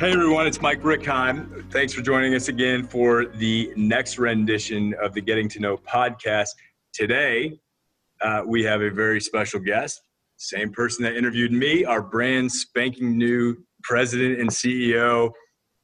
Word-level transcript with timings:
Hey 0.00 0.12
everyone, 0.12 0.46
it's 0.46 0.60
Mike 0.60 0.80
Rickheim. 0.82 1.68
Thanks 1.72 1.92
for 1.92 2.02
joining 2.02 2.36
us 2.36 2.46
again 2.46 2.84
for 2.84 3.26
the 3.26 3.72
next 3.74 4.16
rendition 4.16 4.94
of 5.02 5.12
the 5.12 5.20
Getting 5.20 5.48
to 5.48 5.58
Know 5.58 5.76
podcast. 5.76 6.50
Today, 6.92 7.58
uh, 8.20 8.42
we 8.46 8.62
have 8.62 8.80
a 8.80 8.90
very 8.90 9.20
special 9.20 9.58
guest, 9.58 10.00
same 10.36 10.70
person 10.70 11.02
that 11.02 11.16
interviewed 11.16 11.50
me, 11.50 11.84
our 11.84 12.00
brand 12.00 12.52
spanking 12.52 13.18
new 13.18 13.56
president 13.82 14.38
and 14.38 14.48
CEO, 14.48 15.32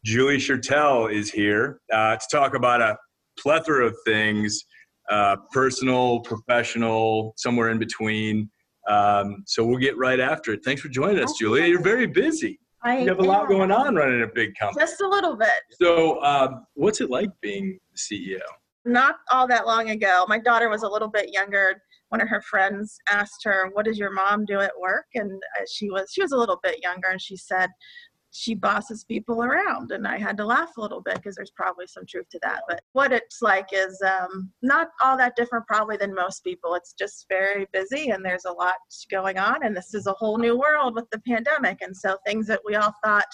Julie 0.04 0.39
Schertell, 0.39 1.12
is 1.12 1.32
here 1.32 1.81
uh, 1.93 2.14
to 2.14 2.26
talk 2.31 2.54
about 2.54 2.81
a 2.81 2.96
plethora 3.36 3.85
of 3.85 3.96
things 4.04 4.62
uh, 5.11 5.35
personal, 5.50 6.21
professional, 6.21 7.35
somewhere 7.36 7.71
in 7.71 7.81
between. 7.81 8.49
Um, 8.89 9.43
so 9.44 9.64
we'll 9.64 9.79
get 9.79 9.99
right 9.99 10.21
after 10.21 10.53
it. 10.53 10.61
Thanks 10.64 10.82
for 10.82 10.89
joining 10.89 11.18
us, 11.18 11.36
Julie. 11.36 11.67
You're 11.67 11.82
very 11.82 12.07
busy. 12.07 12.61
I 12.84 12.98
You 12.98 13.08
have 13.08 13.18
a 13.18 13.22
lot 13.22 13.48
going 13.48 13.70
on 13.70 13.94
running 13.94 14.22
a 14.22 14.26
big 14.26 14.54
company. 14.56 14.84
Just 14.84 15.00
a 15.00 15.08
little 15.08 15.36
bit. 15.36 15.48
So, 15.80 16.22
um, 16.22 16.66
what's 16.74 17.00
it 17.00 17.10
like 17.10 17.30
being 17.40 17.79
CEO? 17.96 18.40
Not 18.84 19.16
all 19.30 19.48
that 19.48 19.66
long 19.66 19.90
ago, 19.90 20.26
my 20.29 20.38
daughter 20.38 20.68
was 20.68 20.82
a 20.82 20.88
little 20.88 21.08
bit 21.08 21.32
younger. 21.32 21.82
One 22.10 22.20
of 22.20 22.29
her 22.29 22.43
friends 22.43 22.98
asked 23.10 23.43
her, 23.44 23.70
"What 23.72 23.86
does 23.86 23.98
your 23.98 24.12
mom 24.12 24.44
do 24.44 24.60
at 24.60 24.79
work?" 24.79 25.07
And 25.14 25.32
uh, 25.32 25.64
she 25.72 25.90
was 25.90 26.10
she 26.12 26.20
was 26.20 26.32
a 26.32 26.36
little 26.36 26.60
bit 26.62 26.82
younger, 26.82 27.08
and 27.08 27.20
she 27.20 27.36
said 27.36 27.70
she 28.36 28.52
bosses 28.52 29.04
people 29.04 29.44
around. 29.44 29.93
And 29.93 30.08
I 30.08 30.18
had 30.18 30.36
to 30.38 30.44
laugh 30.44 30.76
a 30.76 30.80
little 30.80 31.00
bit 31.00 31.14
because 31.14 31.36
there's 31.36 31.52
probably 31.52 31.86
some 31.86 32.05
truth 32.05 32.28
to 32.30 32.41
that. 32.42 32.62
But 32.69 32.80
what 32.92 33.12
it's 33.12 33.41
like 33.41 33.69
is 33.72 34.02
um, 34.02 34.50
not 34.60 34.88
all 35.05 35.16
that 35.16 35.36
different 35.36 35.69
probably 35.69 35.97
than 35.97 36.12
most 36.12 36.42
people. 36.42 36.74
It's 36.74 36.94
just 36.94 37.27
very 37.28 37.69
busy, 37.72 38.10
and 38.10 38.24
there's 38.24 38.44
a 38.44 38.52
lot 38.52 38.74
going 39.08 39.38
on. 39.38 39.64
And 39.64 39.77
this 39.77 39.94
is 39.94 40.08
a 40.08 40.12
whole 40.14 40.36
new 40.36 40.58
world 40.58 40.97
with 40.97 41.08
the 41.10 41.20
pandemic, 41.20 41.78
and 41.80 41.97
so 41.97 42.16
things 42.27 42.48
that 42.48 42.60
we 42.66 42.74
all 42.74 42.92
thought 43.05 43.28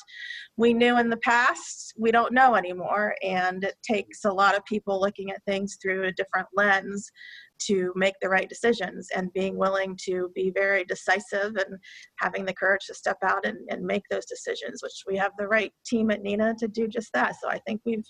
we 0.59 0.75
knew 0.75 0.99
in 0.99 1.09
the 1.09 1.17
past, 1.17 1.95
we 1.99 2.11
don't 2.11 2.35
know 2.35 2.55
anymore. 2.55 3.15
And 3.23 3.65
it 3.65 3.77
takes 3.83 4.27
a 4.27 4.33
lot 4.33 4.55
of 4.55 4.65
people 4.67 5.01
looking 5.01 5.31
at 5.31 5.43
things 5.47 5.79
through 5.81 6.05
a 6.05 6.13
different 6.13 6.49
lens 6.55 7.11
to 7.67 7.93
make 7.97 8.15
the 8.21 8.29
right 8.29 8.49
decisions 8.49 9.09
and 9.15 9.33
being 9.33 9.57
willing 9.57 9.97
to 10.05 10.31
be 10.35 10.51
very 10.51 10.85
decisive 10.85 11.57
and 11.57 11.79
having 12.17 12.45
the 12.45 12.55
courage 12.55 12.87
to 12.87 12.95
step 12.95 13.19
out 13.23 13.47
and, 13.47 13.59
and 13.69 13.83
make 13.85 14.03
those 14.11 14.27
decisions, 14.27 14.83
which 14.83 15.05
we 15.07 15.17
have 15.17 15.33
the 15.39 15.49
right 15.49 15.73
team 15.85 16.11
at 16.11 16.23
Neenah 16.23 16.57
to 16.59 16.69
do 16.69 16.89
just 16.89 17.13
that. 17.15 17.35
So 17.41 17.49
I 17.49 17.59
think 17.67 17.81
we've 17.85 18.05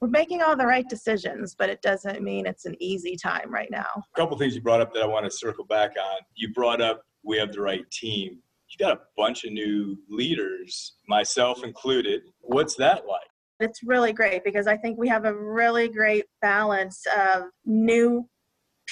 we're 0.00 0.08
making 0.08 0.42
all 0.42 0.54
the 0.54 0.66
right 0.66 0.86
decisions, 0.90 1.54
but 1.58 1.70
it 1.70 1.80
doesn't 1.80 2.20
mean 2.20 2.44
it's 2.44 2.66
an 2.66 2.76
easy 2.80 3.16
time 3.16 3.50
right 3.50 3.70
now. 3.70 3.86
A 4.14 4.20
couple 4.20 4.36
things 4.36 4.54
you 4.54 4.60
brought 4.60 4.82
up 4.82 4.92
that 4.92 5.02
I 5.02 5.06
want 5.06 5.24
to 5.24 5.30
circle 5.30 5.64
back 5.64 5.92
on. 5.98 6.18
You 6.34 6.52
brought 6.52 6.82
up 6.82 7.02
we 7.26 7.36
have 7.38 7.52
the 7.52 7.60
right 7.60 7.88
team. 7.90 8.38
You 8.68 8.84
got 8.84 8.96
a 8.96 9.00
bunch 9.16 9.44
of 9.44 9.52
new 9.52 9.96
leaders, 10.08 10.94
myself 11.08 11.64
included. 11.64 12.22
What's 12.40 12.76
that 12.76 13.06
like? 13.06 13.28
It's 13.58 13.80
really 13.84 14.12
great 14.12 14.44
because 14.44 14.66
I 14.66 14.76
think 14.76 14.98
we 14.98 15.08
have 15.08 15.24
a 15.24 15.34
really 15.34 15.88
great 15.88 16.26
balance 16.40 17.02
of 17.16 17.44
new 17.64 18.28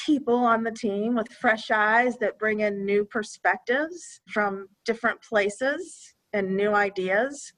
people 0.06 0.36
on 0.36 0.62
the 0.62 0.72
team 0.72 1.14
with 1.14 1.28
fresh 1.28 1.70
eyes 1.70 2.16
that 2.18 2.38
bring 2.38 2.60
in 2.60 2.84
new 2.84 3.04
perspectives 3.04 4.20
from 4.28 4.68
different 4.84 5.20
places 5.22 6.14
and 6.32 6.56
new 6.56 6.74
ideas. 6.74 7.52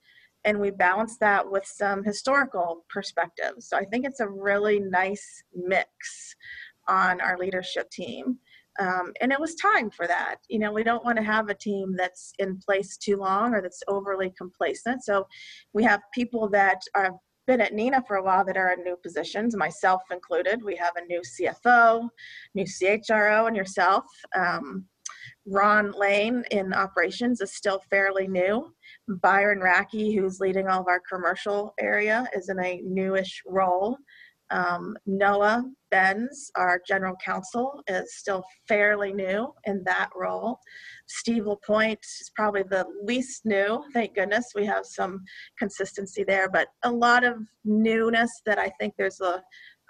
And 0.44 0.60
we 0.60 0.70
balance 0.70 1.16
that 1.18 1.50
with 1.50 1.64
some 1.66 2.04
historical 2.04 2.84
perspectives. 2.88 3.68
So 3.68 3.76
I 3.76 3.84
think 3.84 4.06
it's 4.06 4.20
a 4.20 4.28
really 4.28 4.78
nice 4.78 5.42
mix 5.54 6.36
on 6.86 7.20
our 7.20 7.36
leadership 7.36 7.90
team. 7.90 8.38
Um, 8.78 9.12
and 9.20 9.32
it 9.32 9.40
was 9.40 9.54
time 9.54 9.90
for 9.90 10.06
that. 10.06 10.36
You 10.48 10.58
know, 10.58 10.72
we 10.72 10.84
don't 10.84 11.04
want 11.04 11.16
to 11.16 11.24
have 11.24 11.48
a 11.48 11.54
team 11.54 11.94
that's 11.96 12.32
in 12.38 12.58
place 12.58 12.96
too 12.96 13.16
long 13.16 13.54
or 13.54 13.62
that's 13.62 13.82
overly 13.88 14.32
complacent. 14.36 15.02
So 15.02 15.26
we 15.72 15.82
have 15.84 16.00
people 16.14 16.48
that 16.50 16.80
are 16.94 17.12
been 17.46 17.60
at 17.60 17.72
Neenah 17.72 18.06
for 18.06 18.16
a 18.16 18.22
while 18.22 18.44
that 18.44 18.56
are 18.56 18.72
in 18.72 18.82
new 18.82 18.96
positions, 18.96 19.56
myself 19.56 20.02
included. 20.10 20.62
We 20.62 20.76
have 20.76 20.94
a 20.96 21.04
new 21.06 21.20
CFO, 21.20 22.08
new 22.54 22.64
CHRO, 22.64 23.46
and 23.46 23.56
yourself. 23.56 24.04
Um, 24.34 24.86
Ron 25.46 25.92
Lane 25.92 26.44
in 26.50 26.72
operations 26.72 27.40
is 27.40 27.54
still 27.54 27.80
fairly 27.88 28.26
new. 28.26 28.72
Byron 29.08 29.60
Racki, 29.60 30.14
who's 30.14 30.40
leading 30.40 30.66
all 30.66 30.80
of 30.80 30.88
our 30.88 31.00
commercial 31.08 31.74
area, 31.80 32.28
is 32.34 32.48
in 32.48 32.58
a 32.58 32.82
newish 32.84 33.42
role. 33.46 33.96
Um, 34.50 34.96
Noah 35.06 35.64
Benz, 35.90 36.50
our 36.56 36.80
general 36.86 37.16
counsel, 37.24 37.82
is 37.88 38.16
still 38.16 38.44
fairly 38.68 39.12
new 39.12 39.52
in 39.64 39.82
that 39.84 40.10
role. 40.14 40.58
Steve 41.06 41.46
LaPointe 41.46 42.04
is 42.20 42.30
probably 42.34 42.62
the 42.62 42.86
least 43.02 43.44
new. 43.44 43.82
Thank 43.92 44.14
goodness 44.14 44.52
we 44.54 44.66
have 44.66 44.86
some 44.86 45.22
consistency 45.58 46.24
there, 46.24 46.48
but 46.48 46.68
a 46.84 46.90
lot 46.90 47.24
of 47.24 47.38
newness 47.64 48.30
that 48.46 48.58
I 48.58 48.70
think 48.80 48.94
there's 48.96 49.20
a, 49.20 49.42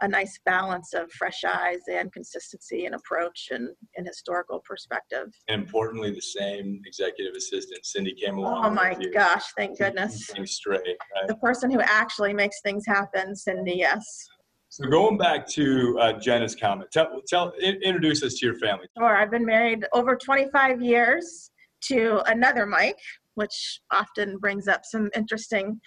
a 0.03 0.09
nice 0.09 0.39
balance 0.45 0.93
of 0.93 1.11
fresh 1.13 1.43
eyes 1.45 1.81
and 1.91 2.13
consistency 2.13 2.85
and 2.85 2.95
approach 2.95 3.49
and, 3.51 3.71
and 3.97 4.07
historical 4.07 4.61
perspective. 4.61 5.29
And 5.49 5.63
importantly, 5.63 6.11
the 6.13 6.21
same 6.21 6.83
executive 6.85 7.35
assistant, 7.35 7.85
Cindy, 7.85 8.15
came 8.15 8.37
along. 8.37 8.65
Oh 8.65 8.71
my 8.71 8.95
gosh, 9.13 9.45
thank 9.57 9.79
goodness. 9.79 10.31
Straight. 10.45 10.81
Right? 10.85 11.29
The 11.29 11.37
person 11.37 11.71
who 11.71 11.81
actually 11.81 12.35
makes 12.35 12.61
things 12.63 12.85
happen, 12.87 13.35
Cindy, 13.35 13.77
yes. 13.79 14.29
So 14.69 14.89
going 14.89 15.17
back 15.17 15.47
to 15.51 15.99
uh, 16.01 16.13
Jenna's 16.15 16.55
comment, 16.55 16.91
tell, 16.93 17.23
tell, 17.27 17.53
in- 17.61 17.81
introduce 17.83 18.23
us 18.23 18.35
to 18.35 18.47
your 18.47 18.57
family. 18.57 18.87
Sure, 18.99 19.17
I've 19.17 19.31
been 19.31 19.45
married 19.47 19.87
over 19.93 20.17
25 20.17 20.83
years 20.83 21.51
to 21.85 22.21
another 22.31 22.67
Mike, 22.67 22.99
which 23.37 23.81
often 23.91 24.39
brings 24.39 24.69
up 24.69 24.85
some 24.85 25.09
interesting 25.15 25.81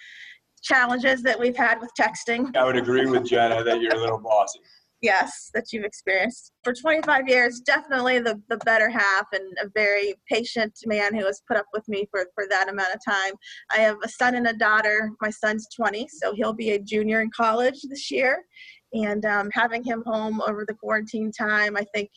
challenges 0.62 1.22
that 1.22 1.38
we've 1.38 1.56
had 1.56 1.80
with 1.80 1.90
texting. 1.98 2.54
I 2.56 2.64
would 2.64 2.76
agree 2.76 3.06
with 3.06 3.26
Jenna 3.26 3.62
that 3.62 3.80
you're 3.80 3.94
a 3.94 4.00
little 4.00 4.18
bossy. 4.18 4.60
Yes, 5.02 5.50
that 5.54 5.72
you've 5.72 5.84
experienced. 5.84 6.52
For 6.62 6.74
25 6.74 7.26
years, 7.26 7.60
definitely 7.60 8.18
the, 8.18 8.40
the 8.50 8.58
better 8.58 8.90
half 8.90 9.26
and 9.32 9.56
a 9.62 9.70
very 9.74 10.14
patient 10.28 10.74
man 10.84 11.14
who 11.14 11.24
has 11.24 11.40
put 11.48 11.56
up 11.56 11.64
with 11.72 11.88
me 11.88 12.06
for, 12.10 12.26
for 12.34 12.46
that 12.50 12.68
amount 12.68 12.94
of 12.94 13.00
time. 13.06 13.32
I 13.70 13.78
have 13.78 13.96
a 14.04 14.08
son 14.08 14.34
and 14.34 14.46
a 14.46 14.52
daughter. 14.52 15.10
My 15.22 15.30
son's 15.30 15.66
20, 15.74 16.06
so 16.08 16.34
he'll 16.34 16.52
be 16.52 16.72
a 16.72 16.78
junior 16.78 17.22
in 17.22 17.30
college 17.34 17.80
this 17.88 18.10
year. 18.10 18.44
And 18.92 19.24
um, 19.24 19.48
having 19.54 19.82
him 19.82 20.02
home 20.04 20.42
over 20.46 20.66
the 20.66 20.74
quarantine 20.74 21.32
time, 21.32 21.78
I 21.78 21.86
think 21.94 22.10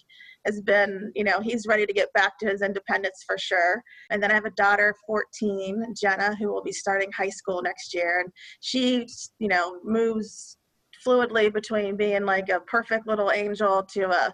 has 0.46 0.60
been, 0.62 1.10
you 1.16 1.24
know, 1.24 1.40
he's 1.40 1.66
ready 1.68 1.86
to 1.86 1.94
get 1.94 2.12
back 2.14 2.38
to 2.40 2.50
his 2.50 2.62
independence 2.62 3.24
for 3.26 3.38
sure. 3.38 3.82
And 4.10 4.22
then 4.22 4.30
I 4.30 4.34
have 4.34 4.46
a 4.46 4.52
daughter, 4.52 4.94
14, 5.06 5.94
Jenna, 6.02 6.36
who 6.36 6.52
will 6.52 6.64
be 6.64 6.74
starting 6.74 7.12
high 7.14 7.30
school 7.30 7.62
next 7.62 7.94
year. 7.94 8.20
And 8.20 8.32
she, 8.60 9.08
you 9.40 9.48
know, 9.48 9.80
moves 9.86 10.58
fluidly 11.06 11.52
between 11.52 11.96
being 11.96 12.26
like 12.26 12.50
a 12.50 12.60
perfect 12.62 13.08
little 13.08 13.32
angel 13.32 13.84
to 13.84 14.10
a 14.10 14.34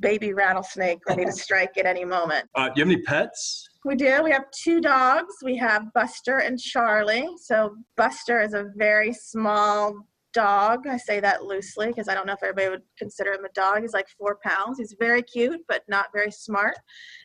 baby 0.00 0.32
rattlesnake 0.34 0.98
ready 1.08 1.24
to 1.24 1.32
strike 1.46 1.76
at 1.78 1.86
any 1.86 2.04
moment. 2.04 2.48
Uh, 2.54 2.68
do 2.68 2.72
you 2.76 2.84
have 2.84 2.92
any 2.92 3.02
pets? 3.02 3.68
We 3.84 3.94
do. 3.94 4.22
We 4.22 4.32
have 4.32 4.50
two 4.50 4.80
dogs. 4.80 5.34
We 5.42 5.56
have 5.58 5.92
Buster 5.94 6.38
and 6.38 6.58
Charlie. 6.58 7.28
So 7.40 7.76
Buster 7.96 8.40
is 8.40 8.52
a 8.52 8.66
very 8.76 9.12
small 9.12 10.06
dog. 10.32 10.86
I 10.86 10.98
say 10.98 11.20
that 11.20 11.44
loosely 11.44 11.86
because 11.86 12.08
I 12.08 12.14
don't 12.14 12.26
know 12.26 12.34
if 12.34 12.42
everybody 12.42 12.68
would 12.68 12.82
consider 12.98 13.32
him 13.32 13.44
a 13.44 13.52
dog. 13.54 13.80
He's 13.80 13.94
like 13.94 14.08
four 14.18 14.38
pounds. 14.44 14.78
He's 14.78 14.94
very 14.98 15.22
cute, 15.22 15.60
but 15.66 15.82
not 15.88 16.06
very 16.12 16.30
smart. 16.30 16.76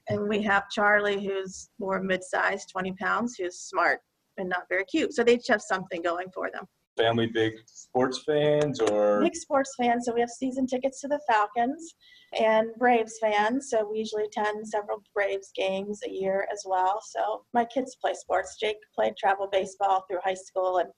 And 0.08 0.30
we 0.30 0.42
have 0.44 0.69
Charlie, 0.69 1.24
who's 1.24 1.69
more 1.80 2.02
mid-sized, 2.02 2.69
20 2.69 2.94
pounds, 2.94 3.36
who's 3.38 3.59
smart 3.59 4.00
and 4.38 4.48
not 4.48 4.63
very 4.69 4.86
cute. 4.86 5.13
So 5.13 5.24
they 5.24 5.34
each 5.34 5.48
have 5.50 5.62
something 5.62 6.02
going 6.02 6.28
for 6.34 6.50
them. 6.52 6.66
Family 6.97 7.28
big 7.28 7.53
sports 7.66 8.22
fans 8.25 8.79
or 8.81 9.22
Big 9.22 9.35
sports 9.35 9.74
fans, 9.79 10.06
so 10.06 10.13
we 10.13 10.19
have 10.19 10.29
season 10.29 10.68
tickets 10.68 11.00
to 11.02 11.07
the 11.07 11.19
Falcons 11.29 11.96
and 12.38 12.68
Braves 12.78 13.18
fans. 13.22 13.69
So 13.69 13.88
we 13.90 14.00
usually 14.00 14.25
attend 14.25 14.68
several 14.68 15.01
Braves 15.16 15.51
games 15.56 16.01
a 16.06 16.12
year 16.12 16.47
as 16.51 16.63
well. 16.66 17.01
So 17.04 17.44
my 17.54 17.66
kids 17.66 17.95
play 18.01 18.13
sports. 18.13 18.57
Jake 18.60 18.77
played 18.94 19.13
travel 19.18 19.48
baseball 19.51 20.04
through 20.10 20.19
high 20.24 20.33
school, 20.36 20.77
and 20.80 20.89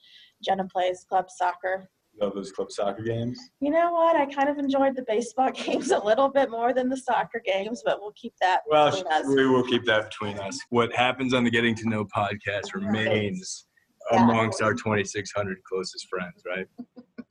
Jenna 0.44 0.68
plays 0.68 1.06
club 1.07 1.25
soccer. 1.29 1.88
love 2.19 2.33
those 2.35 2.51
club 2.51 2.71
soccer 2.71 3.03
games? 3.03 3.39
You 3.59 3.69
know 3.71 3.91
what? 3.91 4.15
I 4.15 4.25
kind 4.25 4.50
of 4.50 4.57
enjoyed 4.57 4.95
the 4.95 5.06
baseball 5.07 5.51
games 5.53 5.91
a 5.91 6.03
little 6.03 6.29
bit 6.29 6.50
more 6.50 6.73
than 6.73 6.89
the 6.89 6.97
soccer 6.97 7.41
games, 7.45 7.83
but 7.85 8.00
we'll 8.01 8.13
keep 8.15 8.33
that 8.41 8.62
Well, 8.68 8.89
between 8.91 9.12
us. 9.13 9.25
we 9.27 9.47
will 9.47 9.63
keep 9.63 9.85
that 9.85 10.09
between 10.09 10.39
us. 10.39 10.57
What 10.69 10.94
happens 10.94 11.33
on 11.35 11.44
the 11.44 11.51
Getting 11.51 11.75
to 11.75 11.88
Know 11.89 12.06
podcast 12.06 12.73
remains. 12.73 13.68
Amongst 14.11 14.61
our 14.61 14.73
2,600 14.73 15.57
closest 15.63 16.07
friends, 16.09 16.44
right? 16.45 16.67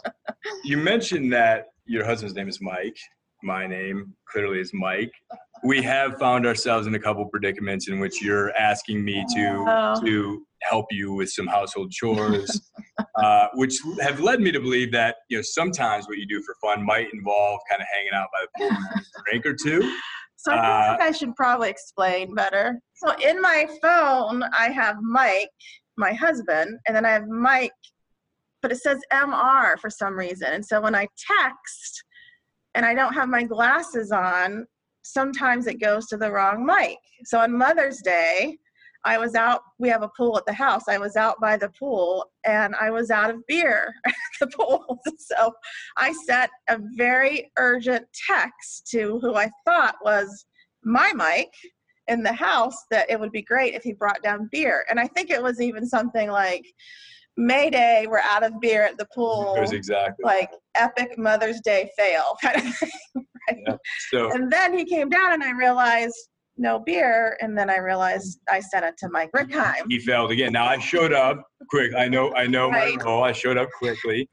you 0.64 0.76
mentioned 0.76 1.32
that 1.32 1.66
your 1.86 2.04
husband's 2.04 2.34
name 2.34 2.48
is 2.48 2.60
Mike. 2.60 2.96
My 3.42 3.66
name 3.66 4.14
clearly 4.30 4.60
is 4.60 4.72
Mike. 4.72 5.12
We 5.64 5.82
have 5.82 6.18
found 6.18 6.46
ourselves 6.46 6.86
in 6.86 6.94
a 6.94 6.98
couple 6.98 7.24
predicaments 7.26 7.88
in 7.88 7.98
which 8.00 8.22
you're 8.22 8.52
asking 8.56 9.04
me 9.04 9.24
to 9.34 9.64
Oh. 9.68 10.00
to 10.04 10.46
help 10.62 10.86
you 10.92 11.12
with 11.12 11.28
some 11.30 11.46
household 11.48 11.90
chores, 11.90 12.70
uh, 13.16 13.48
which 13.54 13.78
have 14.00 14.20
led 14.20 14.40
me 14.40 14.52
to 14.52 14.60
believe 14.60 14.92
that 14.92 15.16
you 15.28 15.38
know 15.38 15.42
sometimes 15.42 16.06
what 16.06 16.18
you 16.18 16.26
do 16.26 16.40
for 16.42 16.54
fun 16.62 16.84
might 16.86 17.12
involve 17.12 17.60
kind 17.68 17.82
of 17.82 17.88
hanging 17.92 18.12
out 18.14 18.28
by 18.32 18.40
the 18.44 18.48
pool, 18.58 18.76
and 18.94 19.00
a 19.00 19.30
drink 19.30 19.44
or 19.46 19.54
two. 19.54 19.80
So 20.36 20.52
I 20.52 20.94
Uh, 20.94 20.96
I 21.00 21.12
should 21.12 21.34
probably 21.36 21.70
explain 21.70 22.34
better. 22.34 22.80
So 22.94 23.12
in 23.16 23.40
my 23.40 23.66
phone, 23.80 24.42
I 24.52 24.68
have 24.70 24.96
Mike, 25.00 25.50
my 25.96 26.12
husband, 26.12 26.78
and 26.86 26.96
then 26.96 27.04
I 27.04 27.10
have 27.10 27.28
Mike, 27.28 27.72
but 28.60 28.72
it 28.72 28.78
says 28.78 29.00
MR 29.12 29.78
for 29.78 29.90
some 29.90 30.14
reason. 30.14 30.52
And 30.52 30.64
so 30.64 30.80
when 30.80 30.94
I 30.94 31.06
text 31.40 32.04
and 32.74 32.86
I 32.86 32.94
don't 32.94 33.14
have 33.14 33.28
my 33.28 33.42
glasses 33.42 34.12
on, 34.12 34.66
sometimes 35.02 35.66
it 35.66 35.80
goes 35.80 36.06
to 36.06 36.16
the 36.16 36.30
wrong 36.30 36.64
mic. 36.64 36.98
So 37.24 37.38
on 37.38 37.56
Mother's 37.56 38.00
Day, 38.02 38.56
I 39.04 39.18
was 39.18 39.34
out, 39.34 39.62
we 39.80 39.88
have 39.88 40.02
a 40.02 40.10
pool 40.16 40.38
at 40.38 40.46
the 40.46 40.52
house. 40.52 40.84
I 40.88 40.98
was 40.98 41.16
out 41.16 41.40
by 41.40 41.56
the 41.56 41.70
pool 41.70 42.30
and 42.44 42.74
I 42.80 42.90
was 42.90 43.10
out 43.10 43.30
of 43.30 43.44
beer 43.48 43.92
at 44.06 44.14
the 44.40 44.46
pool. 44.46 45.00
So 45.18 45.52
I 45.96 46.12
sent 46.26 46.50
a 46.68 46.78
very 46.96 47.50
urgent 47.56 48.06
text 48.28 48.88
to 48.90 49.18
who 49.20 49.34
I 49.34 49.50
thought 49.64 49.96
was 50.04 50.46
my 50.84 51.12
mic 51.14 51.48
in 52.08 52.22
the 52.22 52.32
house 52.32 52.76
that 52.90 53.10
it 53.10 53.18
would 53.18 53.32
be 53.32 53.42
great 53.42 53.74
if 53.74 53.82
he 53.82 53.92
brought 53.92 54.22
down 54.22 54.48
beer. 54.52 54.84
And 54.90 54.98
I 54.98 55.06
think 55.08 55.30
it 55.30 55.42
was 55.42 55.60
even 55.60 55.86
something 55.86 56.30
like, 56.30 56.64
Mayday, 57.36 58.06
we're 58.08 58.18
out 58.18 58.44
of 58.44 58.60
beer 58.60 58.82
at 58.82 58.98
the 58.98 59.06
pool. 59.14 59.54
It 59.56 59.60
was 59.60 59.72
exactly 59.72 60.22
like 60.22 60.50
epic 60.74 61.16
Mother's 61.16 61.60
Day 61.62 61.90
fail 61.96 62.36
kind 62.42 62.56
of 62.56 62.76
thing. 62.76 62.90
Right? 63.48 63.58
Yeah. 63.66 63.76
so. 64.10 64.32
And 64.32 64.52
then 64.52 64.76
he 64.76 64.84
came 64.84 65.08
down 65.08 65.32
and 65.32 65.42
I 65.42 65.52
realized 65.52 66.14
no 66.58 66.78
beer. 66.80 67.38
And 67.40 67.56
then 67.56 67.70
I 67.70 67.78
realized 67.78 68.38
I 68.50 68.60
sent 68.60 68.84
it 68.84 68.96
to 68.98 69.08
Mike 69.08 69.30
Rickheim. 69.34 69.84
He 69.88 69.98
failed 69.98 70.30
again. 70.30 70.52
Now 70.52 70.66
I 70.66 70.78
showed 70.78 71.12
up 71.14 71.42
quick. 71.70 71.92
I 71.96 72.06
know. 72.08 72.34
I 72.34 72.46
know 72.46 72.68
Right. 72.70 72.96
my 72.98 73.04
role. 73.04 73.24
I 73.24 73.32
showed 73.32 73.56
up 73.56 73.68
quickly. 73.78 74.28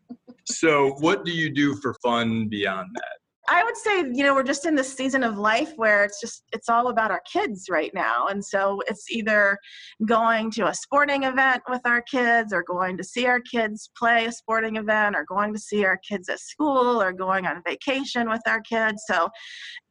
So, 0.45 0.95
what 1.00 1.24
do 1.25 1.31
you 1.31 1.54
do 1.54 1.75
for 1.75 1.95
fun 2.04 2.50
beyond 2.50 2.89
that? 2.95 3.19
I 3.51 3.63
would 3.63 3.75
say, 3.75 4.00
you 4.13 4.24
know, 4.24 4.36
we're 4.36 4.44
just 4.44 4.66
in 4.68 4.75
this 4.75 4.96
season 4.96 5.24
of 5.24 5.38
life 5.38 5.74
where 5.75 6.04
it's 6.04 6.22
just, 6.22 6.44
it's 6.54 6.69
all 6.69 6.90
about 6.90 7.10
our 7.10 7.22
kids 7.31 7.66
right 7.68 7.92
now. 7.96 8.28
And 8.28 8.46
so 8.46 8.80
it's 8.88 9.10
either 9.10 9.57
going 10.06 10.51
to 10.51 10.68
a 10.68 10.74
sporting 10.74 11.24
event 11.24 11.63
with 11.68 11.81
our 11.86 12.04
kids 12.04 12.54
or 12.54 12.63
going 12.63 12.96
to 12.98 13.04
see 13.04 13.25
our 13.25 13.42
kids 13.42 13.90
play 13.98 14.25
a 14.25 14.31
sporting 14.31 14.75
event 14.75 15.16
or 15.16 15.25
going 15.25 15.51
to 15.54 15.60
see 15.60 15.84
our 15.84 15.98
kids 15.98 16.30
at 16.30 16.40
school 16.40 17.01
or 17.01 17.12
going 17.12 17.48
on 17.48 17.63
vacation 17.66 18.30
with 18.30 18.42
our 18.46 18.62
kids. 18.62 19.04
So 19.07 19.30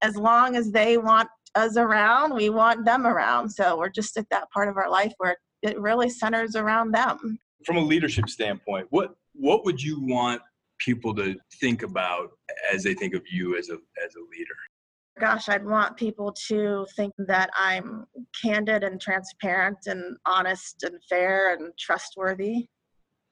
as 0.02 0.14
long 0.14 0.54
as 0.54 0.70
they 0.70 0.96
want 0.96 1.28
us 1.56 1.76
around, 1.76 2.34
we 2.34 2.50
want 2.50 2.84
them 2.84 3.08
around. 3.08 3.50
So 3.50 3.76
we're 3.76 3.90
just 3.90 4.16
at 4.16 4.30
that 4.30 4.48
part 4.52 4.68
of 4.68 4.76
our 4.76 4.88
life 4.88 5.12
where 5.18 5.36
it 5.62 5.78
really 5.80 6.10
centers 6.10 6.54
around 6.54 6.92
them. 6.92 7.40
From 7.66 7.76
a 7.76 7.82
leadership 7.82 8.28
standpoint, 8.28 8.86
what 8.90 9.16
what 9.34 9.64
would 9.64 9.82
you 9.82 10.00
want 10.00 10.40
people 10.78 11.14
to 11.14 11.36
think 11.60 11.82
about 11.82 12.30
as 12.72 12.82
they 12.82 12.94
think 12.94 13.14
of 13.14 13.22
you 13.30 13.56
as 13.56 13.68
a 13.68 13.74
as 14.04 14.14
a 14.16 14.24
leader? 14.30 14.54
gosh, 15.18 15.48
I'd 15.48 15.64
want 15.64 15.96
people 15.96 16.32
to 16.48 16.86
think 16.96 17.12
that 17.18 17.50
I'm 17.56 18.06
candid 18.40 18.84
and 18.84 19.00
transparent 19.00 19.78
and 19.86 20.16
honest 20.26 20.84
and 20.84 21.02
fair 21.08 21.54
and 21.54 21.72
trustworthy 21.78 22.68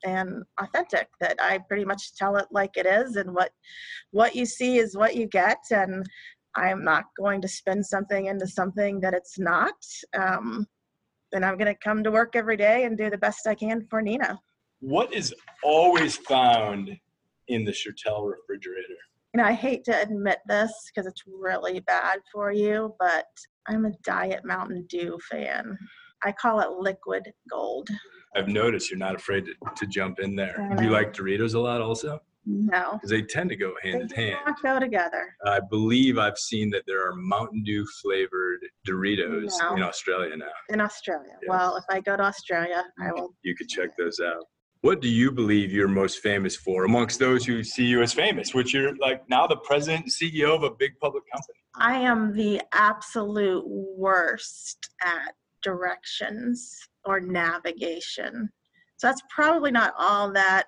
and 0.04 0.42
authentic 0.60 1.08
that 1.20 1.36
I 1.40 1.58
pretty 1.58 1.84
much 1.84 2.14
tell 2.16 2.36
it 2.36 2.46
like 2.50 2.76
it 2.76 2.86
is 2.86 3.16
and 3.16 3.34
what 3.34 3.50
what 4.10 4.36
you 4.36 4.44
see 4.44 4.78
is 4.78 4.96
what 4.96 5.16
you 5.16 5.26
get 5.26 5.58
and 5.70 6.04
I'm 6.54 6.84
not 6.84 7.04
going 7.18 7.40
to 7.42 7.48
spin 7.48 7.82
something 7.82 8.26
into 8.26 8.46
something 8.46 9.00
that 9.00 9.12
it's 9.12 9.38
not. 9.38 9.74
Um, 10.18 10.66
and 11.32 11.44
I'm 11.44 11.58
going 11.58 11.72
to 11.72 11.78
come 11.84 12.02
to 12.02 12.10
work 12.10 12.34
every 12.34 12.56
day 12.56 12.84
and 12.84 12.96
do 12.96 13.10
the 13.10 13.18
best 13.18 13.46
I 13.46 13.54
can 13.54 13.86
for 13.90 14.02
Neenah. 14.02 14.38
What 14.80 15.12
is 15.12 15.34
always 15.62 16.16
found 16.16 16.96
in 17.48 17.64
the 17.64 17.72
Schertell 17.72 18.28
refrigerator? 18.30 18.96
You 19.34 19.38
know, 19.42 19.44
I 19.44 19.52
hate 19.52 19.84
to 19.84 20.00
admit 20.00 20.38
this 20.46 20.72
because 20.88 21.06
it's 21.06 21.22
really 21.26 21.80
bad 21.80 22.20
for 22.32 22.52
you, 22.52 22.94
but 22.98 23.26
I'm 23.68 23.84
a 23.84 23.92
Diet 24.02 24.44
Mountain 24.44 24.86
Dew 24.88 25.18
fan. 25.30 25.76
I 26.24 26.32
call 26.32 26.60
it 26.60 26.70
liquid 26.70 27.30
gold. 27.50 27.88
I've 28.34 28.48
noticed 28.48 28.90
you're 28.90 28.98
not 28.98 29.14
afraid 29.14 29.44
to, 29.46 29.52
to 29.76 29.86
jump 29.86 30.18
in 30.20 30.34
there. 30.36 30.56
Do 30.76 30.84
you 30.84 30.90
uh, 30.90 30.92
like 30.92 31.12
Doritos 31.12 31.54
a 31.54 31.58
lot 31.58 31.80
also? 31.80 32.20
No, 32.48 32.92
Because 32.92 33.10
they 33.10 33.22
tend 33.22 33.50
to 33.50 33.56
go 33.56 33.74
they 33.82 33.90
hand 33.90 34.02
in 34.02 34.08
hand. 34.16 34.38
not 34.46 34.62
go 34.62 34.78
together. 34.78 35.34
I 35.44 35.58
believe 35.68 36.16
I've 36.16 36.38
seen 36.38 36.70
that 36.70 36.84
there 36.86 37.04
are 37.06 37.14
Mountain 37.16 37.64
Dew 37.64 37.84
flavored 38.00 38.60
Doritos 38.86 39.52
No. 39.60 39.74
in 39.74 39.82
Australia 39.82 40.36
now. 40.36 40.46
In 40.68 40.80
Australia. 40.80 41.32
Yeah. 41.42 41.48
Well, 41.48 41.76
if 41.76 41.84
I 41.90 42.00
go 42.00 42.16
to 42.16 42.22
Australia, 42.22 42.84
I 43.00 43.10
will. 43.12 43.34
You 43.42 43.56
could 43.56 43.68
check 43.68 43.96
those 43.98 44.20
out. 44.20 44.44
What 44.82 45.00
do 45.00 45.08
you 45.08 45.30
believe 45.32 45.72
you're 45.72 45.88
most 45.88 46.18
famous 46.20 46.54
for 46.54 46.84
amongst 46.84 47.18
those 47.18 47.44
who 47.44 47.64
see 47.64 47.84
you 47.84 48.02
as 48.02 48.12
famous, 48.12 48.54
which 48.54 48.72
you're 48.74 48.94
like 48.96 49.28
now 49.28 49.46
the 49.46 49.56
president 49.56 50.04
and 50.04 50.12
CEO 50.12 50.54
of 50.54 50.62
a 50.62 50.70
big 50.70 50.92
public 51.00 51.24
company? 51.32 51.58
I 51.76 51.98
am 51.98 52.34
the 52.34 52.60
absolute 52.72 53.64
worst 53.66 54.88
at 55.02 55.34
directions 55.62 56.76
or 57.04 57.20
navigation. 57.20 58.48
So 58.98 59.08
that's 59.08 59.22
probably 59.34 59.70
not 59.70 59.92
all 59.98 60.32
that 60.32 60.66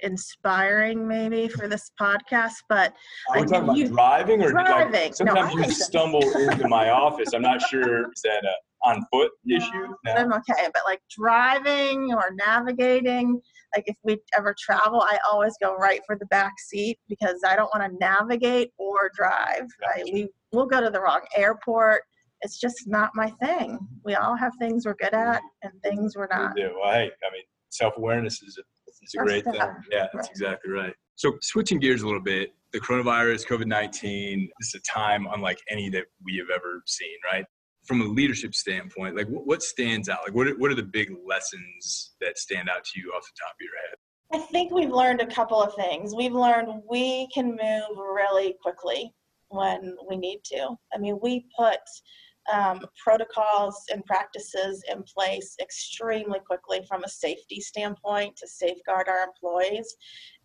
inspiring, 0.00 1.06
maybe, 1.08 1.48
for 1.48 1.68
this 1.68 1.90
podcast, 2.00 2.54
but 2.68 2.92
Are 3.30 3.40
we 3.40 3.46
talking 3.46 3.64
about 3.64 3.76
you- 3.76 3.88
driving 3.88 4.42
or 4.42 4.50
Driving. 4.50 4.92
Like, 4.92 5.14
sometimes 5.14 5.54
I 5.54 5.58
you 5.66 5.70
stumble 5.70 6.22
into 6.36 6.68
my 6.68 6.90
office. 6.90 7.32
I'm 7.32 7.42
not 7.42 7.62
sure 7.62 8.10
is 8.12 8.20
that 8.22 8.44
a 8.44 8.54
on 8.82 9.04
foot 9.12 9.32
issue? 9.48 9.88
No. 10.04 10.12
I'm 10.12 10.32
okay. 10.32 10.68
But 10.72 10.82
like 10.84 11.00
driving 11.10 12.12
or 12.12 12.30
navigating, 12.34 13.40
like 13.74 13.84
if 13.86 13.96
we 14.04 14.18
ever 14.36 14.54
travel, 14.58 15.00
I 15.00 15.18
always 15.30 15.54
go 15.60 15.74
right 15.76 16.00
for 16.06 16.16
the 16.16 16.26
back 16.26 16.52
seat 16.58 16.98
because 17.08 17.40
I 17.46 17.56
don't 17.56 17.70
want 17.74 17.90
to 17.90 17.98
navigate 17.98 18.72
or 18.78 19.10
drive. 19.14 19.66
I, 19.94 19.98
Gotcha. 20.00 20.12
we 20.12 20.28
will 20.52 20.66
go 20.66 20.80
to 20.80 20.90
the 20.90 21.00
wrong 21.00 21.22
airport. 21.36 22.02
It's 22.42 22.58
just 22.60 22.86
not 22.86 23.10
my 23.14 23.30
thing. 23.42 23.78
We 24.04 24.14
all 24.14 24.36
have 24.36 24.52
things 24.60 24.84
we're 24.86 24.94
good 24.94 25.14
at 25.14 25.40
and 25.62 25.72
things 25.82 26.16
we're 26.16 26.28
not. 26.30 26.54
We 26.54 26.62
do. 26.62 26.76
Well, 26.80 26.92
hey, 26.92 27.10
I 27.24 27.32
mean, 27.32 27.42
self 27.70 27.94
awareness 27.96 28.42
is 28.42 28.58
a, 28.58 28.62
is 28.88 29.14
a 29.14 29.24
great 29.24 29.44
thing. 29.44 29.54
Yeah, 29.54 29.70
that's 29.90 30.14
Right. 30.14 30.30
exactly 30.30 30.70
right. 30.72 30.94
So, 31.16 31.32
switching 31.40 31.78
gears 31.80 32.02
a 32.02 32.06
little 32.06 32.20
bit, 32.20 32.52
the 32.72 32.80
coronavirus, 32.80 33.46
COVID 33.46 33.66
19, 33.66 34.50
this 34.60 34.74
is 34.74 34.74
a 34.74 34.80
time 34.92 35.26
unlike 35.32 35.58
any 35.70 35.88
that 35.90 36.04
we 36.22 36.36
have 36.36 36.48
ever 36.54 36.82
seen, 36.86 37.16
right? 37.32 37.44
From 37.86 38.00
a 38.00 38.04
leadership 38.04 38.54
standpoint, 38.54 39.16
like 39.16 39.28
what, 39.28 39.46
what 39.46 39.62
stands 39.62 40.08
out? 40.08 40.18
Like, 40.24 40.34
what 40.34 40.48
are, 40.48 40.56
what 40.56 40.70
are 40.70 40.74
the 40.74 40.82
big 40.82 41.12
lessons 41.26 42.14
that 42.20 42.38
stand 42.38 42.68
out 42.68 42.84
to 42.84 43.00
you 43.00 43.12
off 43.16 43.22
the 43.22 43.38
top 43.40 43.54
of 43.54 43.60
your 43.60 43.70
head? 43.88 43.96
I 44.32 44.38
think 44.50 44.72
we've 44.72 44.90
learned 44.90 45.20
a 45.20 45.26
couple 45.26 45.62
of 45.62 45.74
things. 45.74 46.14
We've 46.14 46.32
learned 46.32 46.82
we 46.90 47.28
can 47.32 47.50
move 47.50 47.96
really 47.96 48.56
quickly 48.60 49.14
when 49.48 49.96
we 50.08 50.16
need 50.16 50.40
to. 50.46 50.76
I 50.92 50.98
mean, 50.98 51.18
we 51.22 51.46
put 51.56 51.78
um, 52.52 52.80
protocols 53.02 53.84
and 53.92 54.04
practices 54.04 54.82
in 54.90 55.02
place 55.02 55.56
extremely 55.60 56.40
quickly 56.40 56.80
from 56.88 57.04
a 57.04 57.08
safety 57.08 57.60
standpoint 57.60 58.36
to 58.36 58.48
safeguard 58.48 59.08
our 59.08 59.24
employees. 59.24 59.96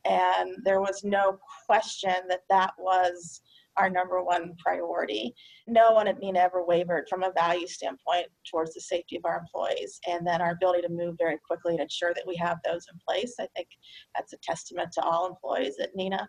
And 0.05 0.57
there 0.63 0.81
was 0.81 1.03
no 1.03 1.39
question 1.67 2.15
that 2.29 2.41
that 2.49 2.73
was 2.77 3.41
our 3.77 3.89
number 3.89 4.23
one 4.23 4.53
priority. 4.63 5.33
No 5.67 5.91
one 5.91 6.07
at 6.07 6.21
Neenah 6.21 6.37
ever 6.37 6.65
wavered 6.65 7.07
from 7.09 7.23
a 7.23 7.31
value 7.31 7.67
standpoint 7.67 8.27
towards 8.49 8.73
the 8.73 8.81
safety 8.81 9.17
of 9.17 9.25
our 9.25 9.39
employees 9.39 9.99
and 10.07 10.25
then 10.25 10.41
our 10.41 10.51
ability 10.51 10.81
to 10.83 10.89
move 10.89 11.15
very 11.17 11.37
quickly 11.45 11.73
and 11.73 11.81
ensure 11.81 12.13
that 12.13 12.27
we 12.27 12.35
have 12.35 12.57
those 12.65 12.85
in 12.91 12.99
place. 13.07 13.35
I 13.39 13.47
think 13.55 13.67
that's 14.15 14.33
a 14.33 14.37
testament 14.43 14.91
to 14.93 15.01
all 15.01 15.27
employees 15.27 15.75
at 15.81 15.95
Neenah. 15.95 16.27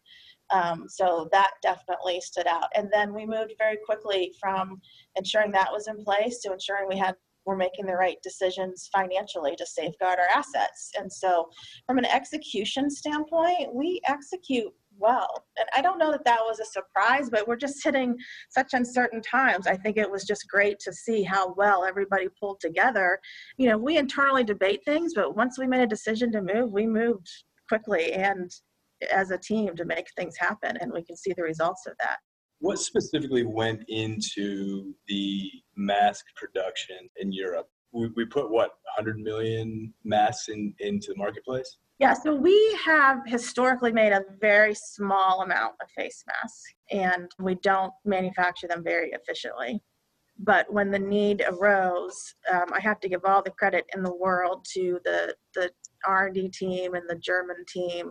Um, 0.50 0.84
so 0.88 1.28
that 1.32 1.52
definitely 1.62 2.20
stood 2.20 2.46
out. 2.46 2.68
And 2.74 2.88
then 2.92 3.14
we 3.14 3.26
moved 3.26 3.54
very 3.58 3.78
quickly 3.84 4.34
from 4.38 4.80
ensuring 5.16 5.52
that 5.52 5.72
was 5.72 5.88
in 5.88 6.04
place 6.04 6.40
to 6.40 6.52
ensuring 6.52 6.88
we 6.88 6.98
had 6.98 7.16
we're 7.44 7.56
making 7.56 7.86
the 7.86 7.96
right 7.96 8.18
decisions 8.22 8.88
financially 8.94 9.56
to 9.56 9.66
safeguard 9.66 10.18
our 10.18 10.28
assets. 10.32 10.92
And 10.96 11.12
so 11.12 11.48
from 11.86 11.98
an 11.98 12.04
execution 12.04 12.88
standpoint, 12.88 13.74
we 13.74 14.00
execute 14.06 14.72
well. 15.02 15.44
And 15.58 15.68
I 15.76 15.82
don't 15.82 15.98
know 15.98 16.12
that 16.12 16.24
that 16.24 16.40
was 16.40 16.60
a 16.60 16.64
surprise, 16.64 17.28
but 17.28 17.46
we're 17.46 17.56
just 17.56 17.82
hitting 17.82 18.16
such 18.50 18.72
uncertain 18.72 19.20
times. 19.20 19.66
I 19.66 19.76
think 19.76 19.96
it 19.96 20.10
was 20.10 20.24
just 20.24 20.48
great 20.48 20.78
to 20.80 20.92
see 20.92 21.22
how 21.22 21.54
well 21.54 21.84
everybody 21.84 22.28
pulled 22.40 22.60
together. 22.60 23.18
You 23.58 23.68
know, 23.68 23.78
we 23.78 23.98
internally 23.98 24.44
debate 24.44 24.80
things, 24.84 25.12
but 25.14 25.36
once 25.36 25.58
we 25.58 25.66
made 25.66 25.82
a 25.82 25.86
decision 25.86 26.30
to 26.32 26.42
move, 26.42 26.72
we 26.72 26.86
moved 26.86 27.28
quickly 27.68 28.12
and 28.12 28.50
as 29.10 29.30
a 29.30 29.38
team 29.38 29.74
to 29.76 29.84
make 29.84 30.06
things 30.16 30.36
happen. 30.38 30.76
And 30.80 30.92
we 30.92 31.02
can 31.02 31.16
see 31.16 31.32
the 31.32 31.42
results 31.42 31.86
of 31.86 31.94
that. 32.00 32.18
What 32.60 32.78
specifically 32.78 33.44
went 33.44 33.82
into 33.88 34.94
the 35.08 35.50
mask 35.74 36.26
production 36.36 37.08
in 37.16 37.32
Europe? 37.32 37.68
We, 37.92 38.08
we 38.14 38.24
put 38.24 38.50
what 38.50 38.70
100 38.96 39.18
million 39.18 39.92
masks 40.04 40.48
in, 40.48 40.72
into 40.78 41.08
the 41.08 41.18
marketplace. 41.18 41.78
Yeah, 42.02 42.14
so 42.14 42.34
we 42.34 42.76
have 42.84 43.20
historically 43.26 43.92
made 43.92 44.10
a 44.10 44.24
very 44.40 44.74
small 44.74 45.42
amount 45.42 45.74
of 45.80 45.88
face 45.96 46.24
masks 46.26 46.74
and 46.90 47.30
we 47.38 47.54
don't 47.62 47.92
manufacture 48.04 48.66
them 48.66 48.82
very 48.82 49.12
efficiently. 49.12 49.80
But 50.36 50.66
when 50.72 50.90
the 50.90 50.98
need 50.98 51.44
arose, 51.46 52.34
um, 52.52 52.64
I 52.72 52.80
have 52.80 52.98
to 53.02 53.08
give 53.08 53.24
all 53.24 53.40
the 53.40 53.52
credit 53.52 53.84
in 53.94 54.02
the 54.02 54.16
world 54.16 54.66
to 54.74 54.98
the, 55.04 55.36
the 55.54 55.70
R&D 56.04 56.48
team 56.48 56.94
and 56.94 57.08
the 57.08 57.20
German 57.20 57.64
team 57.68 58.10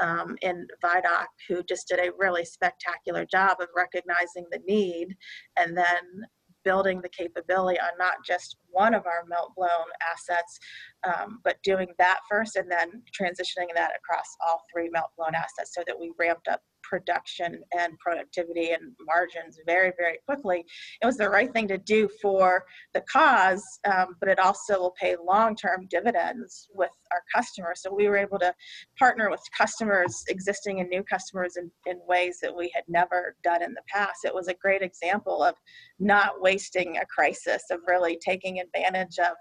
um, 0.00 0.36
in 0.42 0.64
Vidoc 0.80 1.26
who 1.48 1.64
just 1.64 1.88
did 1.88 1.98
a 1.98 2.12
really 2.20 2.44
spectacular 2.44 3.26
job 3.26 3.56
of 3.60 3.66
recognizing 3.74 4.44
the 4.52 4.60
need 4.68 5.16
and 5.56 5.76
then 5.76 6.26
building 6.64 7.00
the 7.00 7.08
capability 7.08 7.78
on 7.80 7.90
not 7.98 8.14
just 8.26 8.56
one 8.70 8.94
of 8.94 9.06
our 9.06 9.24
melt 9.28 9.52
blown 9.56 9.68
assets, 10.12 10.58
um, 11.04 11.40
but 11.44 11.56
doing 11.62 11.88
that 11.98 12.20
first 12.30 12.56
and 12.56 12.70
then 12.70 13.02
transitioning 13.18 13.68
that 13.74 13.92
across 13.96 14.36
all 14.46 14.62
three 14.72 14.88
melt 14.90 15.10
blown 15.16 15.34
assets 15.34 15.74
so 15.74 15.82
that 15.86 15.98
we 15.98 16.12
ramped 16.18 16.48
up 16.48 16.60
production 16.92 17.58
and 17.72 17.98
productivity 18.00 18.72
and 18.72 18.92
margins 19.06 19.58
very, 19.66 19.92
very 19.98 20.18
quickly. 20.26 20.62
It 21.00 21.06
was 21.06 21.16
the 21.16 21.30
right 21.30 21.50
thing 21.50 21.66
to 21.68 21.78
do 21.78 22.06
for 22.20 22.66
the 22.92 23.02
cause, 23.10 23.64
um, 23.90 24.08
but 24.20 24.28
it 24.28 24.38
also 24.38 24.78
will 24.78 24.94
pay 25.00 25.16
long 25.26 25.56
term 25.56 25.86
dividends 25.88 26.68
with 26.74 26.90
our 27.10 27.22
customers. 27.34 27.80
So 27.80 27.94
we 27.94 28.08
were 28.08 28.18
able 28.18 28.38
to 28.40 28.54
partner 28.98 29.30
with 29.30 29.40
customers, 29.56 30.22
existing 30.28 30.80
and 30.80 30.90
new 30.90 31.02
customers, 31.02 31.56
in, 31.56 31.70
in 31.86 31.98
ways 32.06 32.40
that 32.42 32.54
we 32.54 32.70
had 32.74 32.84
never 32.88 33.36
done 33.42 33.62
in 33.62 33.72
the 33.72 33.82
past. 33.88 34.26
It 34.26 34.34
was 34.34 34.48
a 34.48 34.54
great 34.54 34.82
example 34.82 35.42
of 35.42 35.54
not 35.98 36.42
wasting 36.42 36.98
a 36.98 37.06
crisis, 37.06 37.62
of 37.70 37.80
really 37.88 38.18
taking 38.22 38.60
advantage 38.60 39.18
of 39.18 39.34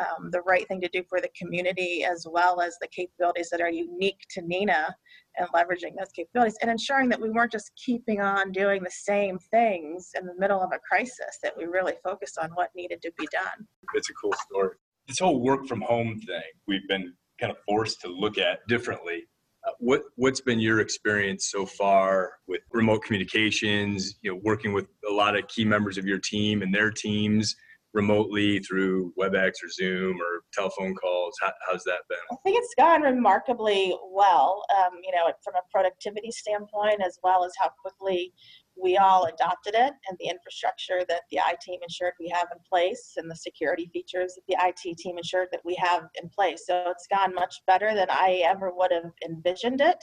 um, 0.00 0.30
the 0.32 0.40
right 0.40 0.66
thing 0.66 0.80
to 0.80 0.88
do 0.88 1.04
for 1.08 1.20
the 1.20 1.30
community 1.40 2.04
as 2.04 2.26
well 2.28 2.60
as 2.60 2.76
the 2.80 2.88
capabilities 2.88 3.48
that 3.50 3.60
are 3.60 3.70
unique 3.70 4.22
to 4.30 4.42
Neenah 4.42 4.90
and 5.38 5.48
leveraging 5.48 5.96
those 5.98 6.10
capabilities 6.14 6.56
and 6.62 6.70
ensuring 6.70 7.08
that 7.10 7.20
we 7.20 7.30
weren't 7.30 7.52
just 7.52 7.72
keeping 7.76 8.20
on 8.20 8.52
doing 8.52 8.82
the 8.82 8.90
same 8.90 9.38
things 9.38 10.10
in 10.18 10.26
the 10.26 10.34
middle 10.38 10.60
of 10.60 10.70
a 10.72 10.78
crisis, 10.78 11.38
that 11.42 11.56
we 11.56 11.64
really 11.64 11.94
focused 12.02 12.38
on 12.38 12.50
what 12.50 12.70
needed 12.74 13.02
to 13.02 13.12
be 13.18 13.26
done. 13.32 13.66
It's 13.94 14.10
a 14.10 14.14
cool 14.14 14.34
story. 14.48 14.76
This 15.08 15.18
whole 15.18 15.40
work 15.40 15.66
from 15.66 15.80
home 15.80 16.20
thing, 16.26 16.42
we've 16.66 16.86
been 16.88 17.14
kind 17.40 17.52
of 17.52 17.58
forced 17.66 18.00
to 18.00 18.08
look 18.08 18.38
at 18.38 18.66
differently. 18.66 19.24
Uh, 19.66 19.72
what 19.78 20.02
what's 20.16 20.40
been 20.40 20.60
your 20.60 20.80
experience 20.80 21.48
so 21.50 21.66
far 21.66 22.34
with 22.46 22.60
remote 22.72 23.02
communications? 23.02 24.16
You 24.22 24.32
know, 24.32 24.40
working 24.42 24.72
with 24.72 24.86
a 25.08 25.12
lot 25.12 25.36
of 25.36 25.46
key 25.48 25.64
members 25.64 25.98
of 25.98 26.06
your 26.06 26.18
team 26.18 26.62
and 26.62 26.74
their 26.74 26.90
teams 26.90 27.54
remotely 27.96 28.58
through 28.60 29.12
WebEx 29.18 29.52
or 29.64 29.68
Zoom 29.72 30.18
or 30.20 30.42
telephone 30.52 30.94
calls? 30.94 31.34
How, 31.40 31.50
how's 31.68 31.82
that 31.84 32.00
been? 32.08 32.18
I 32.30 32.36
think 32.44 32.58
it's 32.58 32.74
gone 32.78 33.00
remarkably 33.00 33.96
well, 34.12 34.62
um, 34.78 34.92
you 35.02 35.10
know, 35.12 35.32
from 35.42 35.54
a 35.54 35.62
productivity 35.72 36.30
standpoint, 36.30 37.00
as 37.04 37.18
well 37.24 37.44
as 37.44 37.52
how 37.58 37.70
quickly 37.80 38.32
we 38.80 38.98
all 38.98 39.24
adopted 39.24 39.74
it 39.74 39.94
and 40.08 40.18
the 40.20 40.28
infrastructure 40.28 41.00
that 41.08 41.22
the 41.30 41.38
IT 41.38 41.60
team 41.62 41.80
ensured 41.82 42.12
we 42.20 42.28
have 42.28 42.48
in 42.52 42.58
place 42.70 43.14
and 43.16 43.30
the 43.30 43.34
security 43.34 43.88
features 43.90 44.34
that 44.34 44.42
the 44.46 44.56
IT 44.60 44.98
team 44.98 45.16
ensured 45.16 45.48
that 45.50 45.62
we 45.64 45.74
have 45.76 46.02
in 46.22 46.28
place. 46.28 46.64
So 46.66 46.84
it's 46.88 47.06
gone 47.10 47.34
much 47.34 47.56
better 47.66 47.94
than 47.94 48.08
I 48.10 48.42
ever 48.44 48.70
would 48.74 48.92
have 48.92 49.10
envisioned 49.26 49.80
it. 49.80 49.96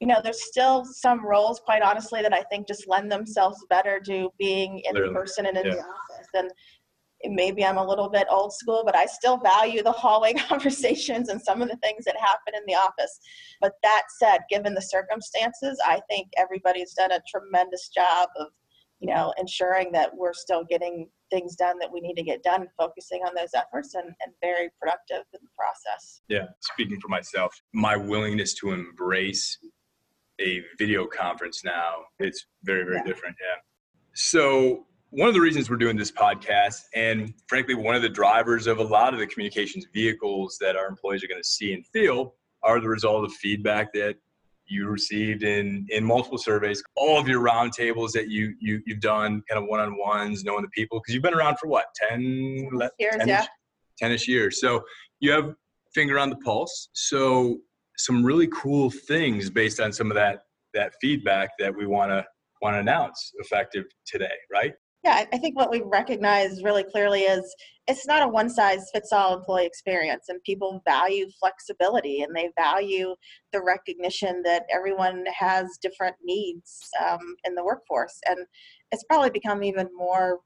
You 0.00 0.06
know, 0.06 0.20
there's 0.22 0.42
still 0.46 0.84
some 0.84 1.24
roles, 1.26 1.60
quite 1.60 1.82
honestly, 1.82 2.20
that 2.20 2.34
I 2.34 2.42
think 2.44 2.68
just 2.68 2.86
lend 2.86 3.10
themselves 3.10 3.64
better 3.70 4.00
to 4.06 4.30
being 4.38 4.80
in 4.84 4.92
Clearly. 4.92 5.14
person 5.14 5.46
and 5.46 5.56
in 5.56 5.66
Yeah. 5.66 5.74
the 5.76 5.80
office. 5.80 6.28
And 6.34 6.50
maybe 7.24 7.64
I'm 7.64 7.76
a 7.76 7.86
little 7.86 8.08
bit 8.08 8.26
old 8.30 8.52
school, 8.52 8.82
but 8.84 8.96
I 8.96 9.06
still 9.06 9.36
value 9.38 9.82
the 9.82 9.92
hallway 9.92 10.32
conversations 10.48 11.28
and 11.28 11.40
some 11.40 11.60
of 11.62 11.68
the 11.68 11.76
things 11.76 12.04
that 12.04 12.16
happen 12.18 12.54
in 12.54 12.62
the 12.66 12.74
office. 12.74 13.20
But 13.60 13.74
that 13.82 14.04
said, 14.18 14.40
given 14.48 14.74
the 14.74 14.82
circumstances, 14.82 15.78
I 15.86 16.00
think 16.08 16.28
everybody's 16.36 16.94
done 16.94 17.12
a 17.12 17.20
tremendous 17.30 17.88
job 17.88 18.28
of, 18.36 18.48
you 19.00 19.12
know, 19.12 19.32
ensuring 19.38 19.92
that 19.92 20.10
we're 20.14 20.32
still 20.32 20.64
getting 20.64 21.08
things 21.30 21.56
done 21.56 21.78
that 21.78 21.92
we 21.92 22.00
need 22.00 22.14
to 22.14 22.22
get 22.22 22.42
done, 22.42 22.66
focusing 22.76 23.20
on 23.22 23.34
those 23.36 23.50
efforts 23.54 23.94
and, 23.94 24.04
and 24.06 24.32
very 24.42 24.68
productive 24.80 25.24
in 25.32 25.40
the 25.42 25.50
process. 25.56 26.22
Yeah, 26.28 26.46
speaking 26.60 27.00
for 27.00 27.08
myself, 27.08 27.54
my 27.72 27.96
willingness 27.96 28.54
to 28.54 28.72
embrace 28.72 29.58
a 30.40 30.62
video 30.78 31.06
conference 31.06 31.62
now, 31.64 31.96
it's 32.18 32.46
very, 32.64 32.84
very 32.84 32.96
Yeah. 32.96 33.02
different. 33.04 33.36
Yeah. 33.40 33.60
So, 34.14 34.86
one 35.10 35.26
of 35.28 35.34
the 35.34 35.40
reasons 35.40 35.68
we're 35.68 35.76
doing 35.76 35.96
this 35.96 36.12
podcast, 36.12 36.82
and 36.94 37.34
frankly, 37.48 37.74
one 37.74 37.96
of 37.96 38.02
the 38.02 38.08
drivers 38.08 38.66
of 38.66 38.78
a 38.78 38.82
lot 38.82 39.12
of 39.12 39.18
the 39.18 39.26
communications 39.26 39.86
vehicles 39.92 40.56
that 40.60 40.76
our 40.76 40.86
employees 40.86 41.24
are 41.24 41.28
going 41.28 41.40
to 41.40 41.48
see 41.48 41.72
and 41.72 41.84
feel, 41.88 42.34
are 42.62 42.80
the 42.80 42.88
result 42.88 43.24
of 43.24 43.32
feedback 43.32 43.92
that 43.92 44.16
you 44.66 44.86
received 44.86 45.42
in 45.42 45.84
in 45.88 46.04
multiple 46.04 46.38
surveys, 46.38 46.80
all 46.94 47.18
of 47.18 47.26
your 47.26 47.42
roundtables 47.42 48.12
that 48.12 48.28
you, 48.28 48.54
you 48.60 48.80
you've 48.86 49.00
done, 49.00 49.42
kind 49.48 49.60
of 49.60 49.68
one 49.68 49.80
on 49.80 49.98
ones, 49.98 50.44
knowing 50.44 50.62
the 50.62 50.68
people, 50.68 51.00
because 51.00 51.12
you've 51.12 51.24
been 51.24 51.34
around 51.34 51.58
for 51.58 51.66
what 51.66 51.86
10, 52.08 52.70
Years, 52.98 53.16
10 53.18 53.28
yeah. 53.28 53.46
10ish 54.00 54.28
years. 54.28 54.60
So 54.60 54.84
you 55.18 55.32
have 55.32 55.54
finger 55.92 56.20
on 56.20 56.30
the 56.30 56.36
pulse. 56.36 56.88
So 56.92 57.58
some 57.96 58.24
really 58.24 58.46
cool 58.48 58.90
things 58.90 59.50
based 59.50 59.80
on 59.80 59.92
some 59.92 60.10
of 60.10 60.14
that 60.14 60.44
that 60.72 60.92
feedback 61.00 61.50
that 61.58 61.74
we 61.76 61.86
want 61.86 62.12
to 62.12 62.24
want 62.62 62.74
to 62.74 62.78
announce 62.78 63.32
effective 63.40 63.86
today, 64.06 64.36
right? 64.52 64.74
Yeah, 65.02 65.24
I- 65.32 65.38
think 65.38 65.56
what 65.56 65.70
we 65.70 65.80
recognize 65.80 66.62
really 66.62 66.84
clearly 66.84 67.22
is 67.22 67.54
it's 67.88 68.06
not 68.06 68.22
a 68.22 68.28
one 68.28 68.50
size 68.50 68.90
fits 68.92 69.12
all 69.12 69.34
employee 69.34 69.64
experience, 69.64 70.28
and 70.28 70.42
people 70.44 70.82
value 70.86 71.26
flexibility 71.40 72.22
and 72.22 72.36
they 72.36 72.50
value 72.56 73.14
the 73.52 73.62
recognition 73.62 74.42
that 74.44 74.64
everyone 74.70 75.24
has 75.36 75.78
different 75.80 76.16
needs 76.22 76.80
um, 77.04 77.34
in 77.44 77.54
the 77.54 77.64
workforce. 77.64 78.18
And 78.28 78.38
it's 78.92 79.04
probably 79.04 79.30
become 79.30 79.62
even 79.64 79.88
more 79.96 80.40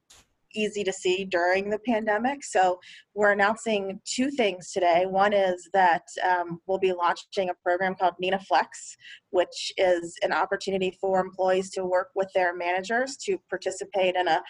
easy 0.54 0.84
to 0.84 0.92
see 0.92 1.24
during 1.24 1.68
the 1.68 1.78
pandemic. 1.80 2.44
So 2.44 2.78
we're 3.14 3.32
announcing 3.32 4.00
two 4.04 4.30
things 4.30 4.70
today. 4.70 5.04
One 5.06 5.32
is 5.32 5.68
that 5.72 6.02
um, 6.24 6.60
we'll 6.66 6.78
be 6.78 6.92
launching 6.92 7.50
a 7.50 7.54
program 7.62 7.94
called 7.94 8.14
Neenah 8.22 8.44
Flex, 8.46 8.96
which 9.34 9.72
is 9.76 10.16
an 10.22 10.32
opportunity 10.32 10.96
for 11.00 11.18
employees 11.18 11.68
to 11.68 11.84
work 11.84 12.10
with 12.14 12.28
their 12.36 12.54
managers 12.54 13.16
to 13.16 13.36
participate 13.50 14.14
in 14.14 14.28
a, 14.28 14.40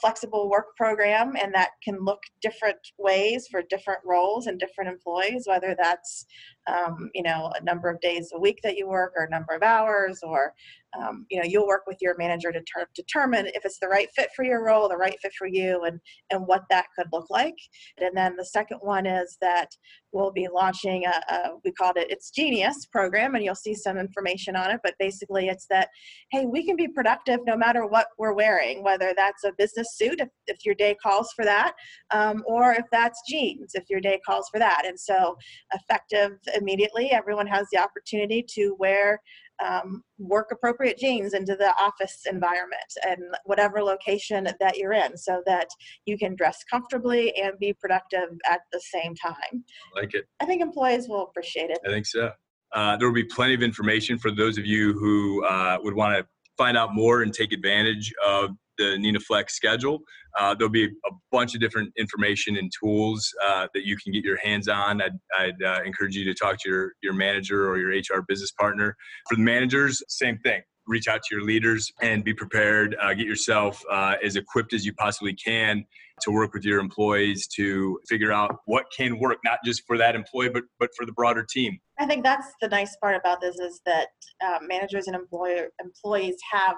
flexible 0.00 0.50
work 0.50 0.76
program, 0.76 1.36
and 1.40 1.54
that 1.54 1.70
can 1.82 2.04
look 2.04 2.20
different 2.42 2.76
ways 2.98 3.46
for 3.50 3.62
different 3.70 4.00
roles 4.04 4.46
and 4.46 4.58
different 4.58 4.90
employees, 4.90 5.44
whether 5.46 5.76
that's 5.80 6.26
um, 6.66 7.08
you 7.14 7.22
know 7.22 7.50
a 7.58 7.64
number 7.64 7.88
of 7.88 8.00
days 8.00 8.30
a 8.34 8.38
week 8.38 8.58
that 8.62 8.76
you 8.76 8.88
work, 8.88 9.12
or 9.16 9.24
a 9.24 9.30
number 9.30 9.54
of 9.54 9.62
hours, 9.62 10.18
or 10.22 10.52
um, 10.98 11.24
you 11.30 11.38
know 11.38 11.46
you'll 11.46 11.66
work 11.66 11.84
with 11.86 11.98
your 12.00 12.16
manager 12.18 12.50
to 12.50 12.60
ter- 12.62 12.88
determine 12.94 13.46
if 13.46 13.64
it's 13.64 13.78
the 13.78 13.88
right 13.88 14.08
fit 14.16 14.28
for 14.34 14.44
your 14.44 14.64
role, 14.64 14.88
the 14.88 14.96
right 14.96 15.16
fit 15.22 15.32
for 15.38 15.46
you, 15.46 15.84
and 15.84 16.00
and 16.30 16.46
what 16.46 16.64
that 16.68 16.86
could 16.96 17.06
look 17.12 17.30
like. 17.30 17.56
And 17.98 18.14
then 18.14 18.36
the 18.36 18.44
second 18.44 18.78
one 18.82 19.06
is 19.06 19.38
that 19.40 19.70
we'll 20.12 20.32
be 20.32 20.48
launching 20.52 21.04
a, 21.06 21.32
a 21.32 21.50
we 21.64 21.72
called 21.72 21.96
it 21.96 22.10
it's 22.10 22.30
genius 22.30 22.86
program 22.92 23.34
and 23.34 23.44
you'll 23.44 23.54
see 23.54 23.74
some 23.74 23.98
information 23.98 24.56
on 24.56 24.70
it 24.70 24.80
but 24.82 24.94
basically 24.98 25.48
it's 25.48 25.66
that 25.68 25.88
hey 26.30 26.46
we 26.46 26.64
can 26.64 26.76
be 26.76 26.88
productive 26.88 27.40
no 27.46 27.56
matter 27.56 27.86
what 27.86 28.06
we're 28.18 28.32
wearing 28.32 28.82
whether 28.82 29.12
that's 29.16 29.44
a 29.44 29.52
business 29.58 29.96
suit 29.96 30.20
if, 30.20 30.28
if 30.46 30.64
your 30.64 30.74
day 30.74 30.96
calls 31.02 31.32
for 31.34 31.44
that 31.44 31.72
um, 32.10 32.42
or 32.46 32.72
if 32.72 32.84
that's 32.90 33.20
jeans 33.28 33.72
if 33.74 33.84
your 33.88 34.00
day 34.00 34.20
calls 34.24 34.48
for 34.50 34.58
that. 34.58 34.84
And 34.86 34.98
so 34.98 35.36
effective 35.72 36.32
immediately 36.56 37.10
everyone 37.10 37.46
has 37.46 37.66
the 37.72 37.78
opportunity 37.78 38.44
to 38.54 38.76
wear 38.78 39.20
um, 39.64 40.02
work 40.18 40.48
appropriate 40.52 40.98
jeans 40.98 41.34
into 41.34 41.56
the 41.56 41.72
office 41.80 42.22
environment 42.30 42.80
and 43.06 43.22
whatever 43.44 43.82
location 43.82 44.48
that 44.58 44.76
you're 44.76 44.92
in 44.92 45.16
so 45.16 45.42
that 45.46 45.68
you 46.06 46.18
can 46.18 46.34
dress 46.34 46.64
comfortably 46.70 47.34
and 47.36 47.58
be 47.58 47.72
productive 47.72 48.28
at 48.48 48.60
the 48.72 48.80
same 48.80 49.14
time. 49.14 49.64
Like 49.94 50.14
it. 50.14 50.26
I 50.40 50.46
think 50.46 50.62
employees 50.62 51.08
will 51.08 51.22
appreciate 51.22 51.70
it. 51.70 51.78
I 51.86 51.90
think 51.90 52.06
so. 52.06 52.32
Uh, 52.72 52.96
there 52.96 53.08
will 53.08 53.14
be 53.14 53.24
plenty 53.24 53.54
of 53.54 53.62
information 53.62 54.18
for 54.18 54.30
those 54.30 54.56
of 54.56 54.64
you 54.64 54.92
who 54.92 55.44
uh, 55.44 55.78
would 55.82 55.94
want 55.94 56.16
to 56.16 56.26
find 56.56 56.76
out 56.76 56.94
more 56.94 57.22
and 57.22 57.32
take 57.32 57.52
advantage 57.52 58.12
of 58.24 58.50
the 58.80 58.96
Neenah 58.96 59.22
Flex 59.22 59.54
schedule. 59.54 60.00
Uh, 60.38 60.54
there'll 60.54 60.72
be 60.72 60.84
a 60.84 61.10
bunch 61.30 61.54
of 61.54 61.60
different 61.60 61.92
information 61.98 62.56
and 62.56 62.72
tools 62.82 63.32
uh, 63.46 63.66
that 63.74 63.84
you 63.84 63.96
can 63.96 64.12
get 64.12 64.24
your 64.24 64.38
hands 64.38 64.68
on. 64.68 65.02
I'd, 65.02 65.12
I'd 65.38 65.62
uh, 65.62 65.80
encourage 65.84 66.16
you 66.16 66.24
to 66.24 66.34
talk 66.34 66.56
to 66.62 66.68
your, 66.68 66.92
your 67.02 67.12
manager 67.12 67.68
or 67.68 67.78
your 67.78 67.90
HR 67.90 68.22
business 68.26 68.52
partner. 68.52 68.96
For 69.28 69.36
the 69.36 69.42
managers, 69.42 70.02
same 70.08 70.38
thing. 70.38 70.62
Reach 70.86 71.08
out 71.08 71.22
to 71.22 71.34
your 71.34 71.44
leaders 71.44 71.92
and 72.00 72.24
be 72.24 72.32
prepared. 72.32 72.96
Uh, 73.00 73.12
get 73.14 73.26
yourself 73.26 73.82
uh, 73.90 74.14
as 74.24 74.36
equipped 74.36 74.72
as 74.72 74.84
you 74.84 74.94
possibly 74.94 75.34
can 75.34 75.84
to 76.22 76.30
work 76.30 76.52
with 76.52 76.64
your 76.64 76.80
employees 76.80 77.46
to 77.46 77.98
figure 78.08 78.32
out 78.32 78.56
what 78.66 78.86
can 78.96 79.18
work, 79.18 79.38
not 79.44 79.58
just 79.64 79.82
for 79.86 79.96
that 79.98 80.14
employee, 80.14 80.50
but 80.50 80.64
but 80.78 80.90
for 80.96 81.06
the 81.06 81.12
broader 81.12 81.46
team. 81.48 81.78
I 81.98 82.06
think 82.06 82.24
that's 82.24 82.46
the 82.60 82.68
nice 82.68 82.96
part 82.96 83.16
about 83.16 83.40
this 83.40 83.58
is 83.58 83.80
that 83.86 84.08
uh, 84.44 84.58
managers 84.66 85.06
and 85.06 85.14
employer 85.14 85.68
employees 85.82 86.36
have 86.52 86.76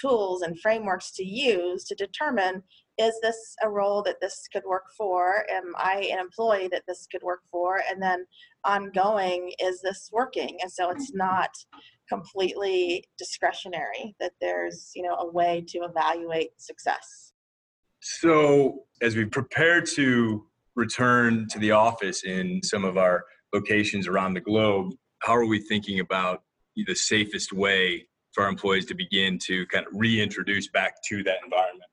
tools 0.00 0.42
and 0.42 0.58
frameworks 0.60 1.12
to 1.12 1.24
use 1.24 1.84
to 1.84 1.94
determine 1.94 2.62
is 2.98 3.14
this 3.22 3.54
a 3.62 3.70
role 3.70 4.02
that 4.02 4.20
this 4.20 4.48
could 4.52 4.64
work 4.64 4.86
for? 4.96 5.44
Am 5.50 5.72
i 5.76 6.08
an 6.12 6.18
employee 6.18 6.68
that 6.72 6.82
this 6.88 7.06
could 7.10 7.22
work 7.22 7.42
for? 7.48 7.80
And 7.88 8.02
then 8.02 8.26
ongoing 8.64 9.52
is 9.62 9.80
this 9.80 10.10
working? 10.12 10.58
And 10.60 10.70
so 10.70 10.90
it's 10.90 11.12
mm-hmm. 11.12 11.18
not 11.18 11.50
completely 12.08 13.04
discretionary 13.16 14.16
that 14.18 14.32
there's 14.40 14.90
you 14.94 15.02
know 15.02 15.14
a 15.14 15.30
way 15.30 15.64
to 15.68 15.78
evaluate 15.78 16.60
success. 16.60 17.32
So, 18.00 18.84
as 19.02 19.16
we 19.16 19.24
prepare 19.24 19.80
to 19.80 20.44
return 20.74 21.46
to 21.50 21.58
the 21.58 21.72
office 21.72 22.24
in 22.24 22.60
some 22.62 22.84
of 22.84 22.96
our 22.96 23.24
locations 23.52 24.06
around 24.06 24.34
the 24.34 24.40
globe, 24.40 24.92
how 25.20 25.34
are 25.34 25.46
we 25.46 25.60
thinking 25.60 26.00
about 26.00 26.42
the 26.86 26.94
safest 26.94 27.52
way 27.52 28.06
for 28.32 28.44
our 28.44 28.48
employees 28.48 28.86
to 28.86 28.94
begin 28.94 29.38
to 29.46 29.66
kind 29.66 29.86
of 29.86 29.92
reintroduce 29.94 30.68
back 30.68 30.96
to 31.08 31.22
that 31.24 31.38
environment? 31.44 31.90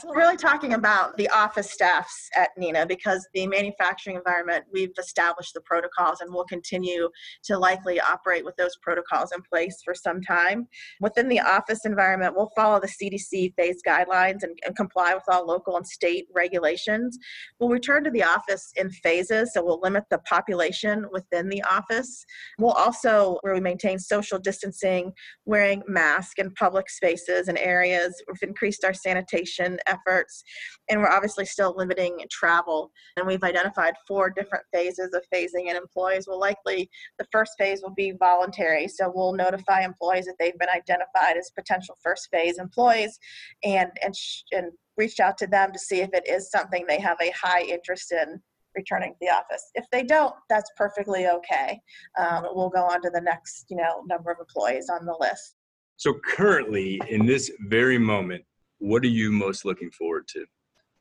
So 0.00 0.08
we're 0.08 0.16
really 0.16 0.36
talking 0.36 0.72
about 0.72 1.16
the 1.18 1.28
office 1.28 1.70
staffs 1.70 2.28
at 2.34 2.50
Neenah 2.58 2.88
because 2.88 3.28
the 3.32 3.46
manufacturing 3.46 4.16
environment, 4.16 4.64
we've 4.72 4.90
established 4.98 5.54
the 5.54 5.60
protocols 5.60 6.20
and 6.20 6.34
we'll 6.34 6.46
continue 6.46 7.08
to 7.44 7.56
likely 7.56 8.00
operate 8.00 8.44
with 8.44 8.56
those 8.56 8.76
protocols 8.82 9.30
in 9.30 9.40
place 9.42 9.82
for 9.84 9.94
some 9.94 10.20
time. 10.20 10.66
Within 11.00 11.28
the 11.28 11.38
office 11.38 11.84
environment, 11.84 12.34
we'll 12.36 12.50
follow 12.56 12.80
the 12.80 12.88
CDC 12.88 13.54
phase 13.54 13.82
guidelines 13.86 14.42
and, 14.42 14.58
and 14.66 14.74
comply 14.74 15.14
with 15.14 15.22
all 15.28 15.46
local 15.46 15.76
and 15.76 15.86
state 15.86 16.26
regulations. 16.34 17.16
We'll 17.60 17.70
return 17.70 18.02
to 18.02 18.10
the 18.10 18.24
office 18.24 18.72
in 18.74 18.90
phases, 18.90 19.52
so 19.54 19.64
we'll 19.64 19.80
limit 19.80 20.02
the 20.10 20.18
population 20.18 21.06
within 21.12 21.48
the 21.48 21.62
office. 21.62 22.24
We'll 22.58 22.72
also, 22.72 23.38
where 23.42 23.54
we 23.54 23.60
maintain 23.60 24.00
social 24.00 24.40
distancing, 24.40 25.12
wearing 25.44 25.84
masks 25.86 26.34
in 26.38 26.50
public 26.54 26.90
spaces 26.90 27.46
and 27.46 27.58
areas. 27.58 28.20
We've 28.26 28.48
increased 28.48 28.84
our 28.84 28.92
sanitation 28.92 29.78
efforts, 29.86 30.42
and 30.88 31.00
we're 31.00 31.10
obviously 31.10 31.44
still 31.44 31.74
limiting 31.76 32.18
travel. 32.30 32.90
And 33.16 33.26
we've 33.26 33.42
identified 33.42 33.94
four 34.06 34.30
different 34.30 34.64
phases 34.72 35.14
of 35.14 35.22
phasing 35.32 35.68
in 35.68 35.76
employees. 35.76 36.26
Will 36.26 36.40
likely 36.40 36.90
the 37.18 37.26
first 37.32 37.52
phase 37.58 37.82
will 37.82 37.94
be 37.94 38.12
voluntary, 38.18 38.88
so 38.88 39.12
we'll 39.14 39.34
notify 39.34 39.82
employees 39.82 40.26
that 40.26 40.36
they've 40.38 40.58
been 40.58 40.68
identified 40.74 41.36
as 41.36 41.50
potential 41.56 41.96
first 42.02 42.28
phase 42.32 42.58
employees, 42.58 43.18
and 43.62 43.90
and 44.02 44.14
sh- 44.14 44.42
and 44.52 44.72
reach 44.96 45.20
out 45.20 45.36
to 45.38 45.46
them 45.46 45.72
to 45.72 45.78
see 45.78 46.00
if 46.00 46.10
it 46.12 46.28
is 46.28 46.50
something 46.50 46.84
they 46.86 47.00
have 47.00 47.16
a 47.20 47.30
high 47.30 47.62
interest 47.62 48.12
in 48.12 48.40
returning 48.76 49.12
to 49.12 49.18
the 49.20 49.30
office. 49.30 49.70
If 49.74 49.84
they 49.90 50.02
don't, 50.02 50.34
that's 50.48 50.70
perfectly 50.76 51.26
okay. 51.26 51.80
Um, 52.18 52.46
we'll 52.52 52.70
go 52.70 52.84
on 52.84 53.02
to 53.02 53.10
the 53.10 53.20
next, 53.20 53.66
you 53.68 53.76
know, 53.76 54.02
number 54.06 54.30
of 54.30 54.38
employees 54.40 54.88
on 54.88 55.06
the 55.06 55.16
list. 55.20 55.56
So 55.96 56.14
currently, 56.24 57.00
in 57.08 57.24
this 57.24 57.50
very 57.68 57.98
moment, 57.98 58.44
what 58.84 59.02
are 59.02 59.08
you 59.08 59.32
most 59.32 59.64
looking 59.64 59.90
forward 59.90 60.28
to? 60.28 60.44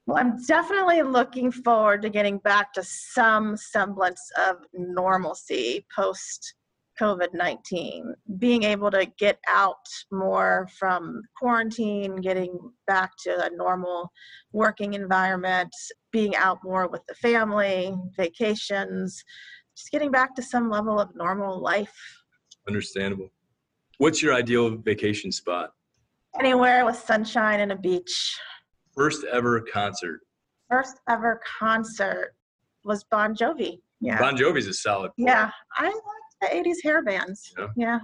Well, 0.05 0.17
I'm 0.17 0.41
definitely 0.45 1.01
looking 1.01 1.51
forward 1.51 2.01
to 2.03 2.09
getting 2.09 2.37
back 2.39 2.73
to 2.73 2.83
some 2.83 3.57
semblance 3.57 4.21
of 4.47 4.57
normalcy 4.73 5.85
post 5.93 6.55
COVID 6.99 7.33
19. 7.33 8.13
Being 8.37 8.63
able 8.63 8.89
to 8.91 9.05
get 9.17 9.39
out 9.47 9.85
more 10.11 10.67
from 10.77 11.21
quarantine, 11.37 12.17
getting 12.17 12.57
back 12.87 13.11
to 13.23 13.45
a 13.45 13.49
normal 13.49 14.11
working 14.53 14.93
environment, 14.93 15.73
being 16.11 16.35
out 16.35 16.59
more 16.63 16.87
with 16.87 17.01
the 17.07 17.15
family, 17.15 17.93
vacations, 18.15 19.23
just 19.75 19.91
getting 19.91 20.11
back 20.11 20.35
to 20.35 20.41
some 20.41 20.69
level 20.69 20.99
of 20.99 21.15
normal 21.15 21.61
life. 21.61 21.95
Understandable. 22.67 23.29
What's 23.97 24.21
your 24.21 24.33
ideal 24.33 24.77
vacation 24.77 25.31
spot? 25.31 25.71
Anywhere 26.39 26.85
with 26.85 26.95
sunshine 26.97 27.59
and 27.59 27.71
a 27.71 27.75
beach. 27.75 28.39
First 28.95 29.23
ever 29.31 29.61
concert. 29.61 30.21
First 30.69 30.99
ever 31.07 31.39
concert 31.59 32.35
was 32.83 33.03
Bon 33.05 33.35
Jovi. 33.35 33.79
Yeah. 34.01 34.19
Bon 34.19 34.35
Jovi's 34.35 34.67
a 34.67 34.73
solid. 34.73 35.11
point. 35.17 35.27
Yeah. 35.29 35.51
I 35.77 35.85
liked 35.85 36.01
the 36.41 36.47
80s 36.47 36.83
hair 36.83 37.03
bands. 37.03 37.53
Yeah. 37.57 37.67
Yeah. 37.77 37.99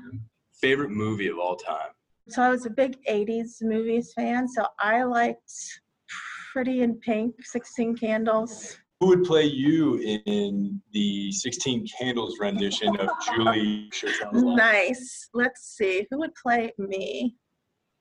Favorite 0.61 0.91
movie 0.91 1.27
of 1.27 1.39
all 1.39 1.55
time. 1.55 1.89
So 2.29 2.43
I 2.43 2.49
was 2.49 2.65
a 2.65 2.69
big 2.69 2.97
80s 3.09 3.61
movies 3.61 4.13
fan. 4.15 4.47
So 4.47 4.65
I 4.79 5.03
liked 5.03 5.51
Pretty 6.53 6.81
in 6.81 6.95
Pink, 6.99 7.35
16 7.43 7.97
Candles. 7.97 8.77
Who 8.99 9.07
would 9.07 9.23
play 9.23 9.45
you 9.45 9.97
in 10.25 10.81
the 10.91 11.31
16 11.31 11.87
Candles 11.97 12.37
rendition 12.39 12.95
of 12.99 13.09
Julie 13.35 13.89
Schertell's? 13.91 14.43
Nice. 14.43 15.29
Let's 15.33 15.75
see. 15.77 16.05
Who 16.11 16.19
would 16.19 16.35
play 16.35 16.71
me? 16.77 17.35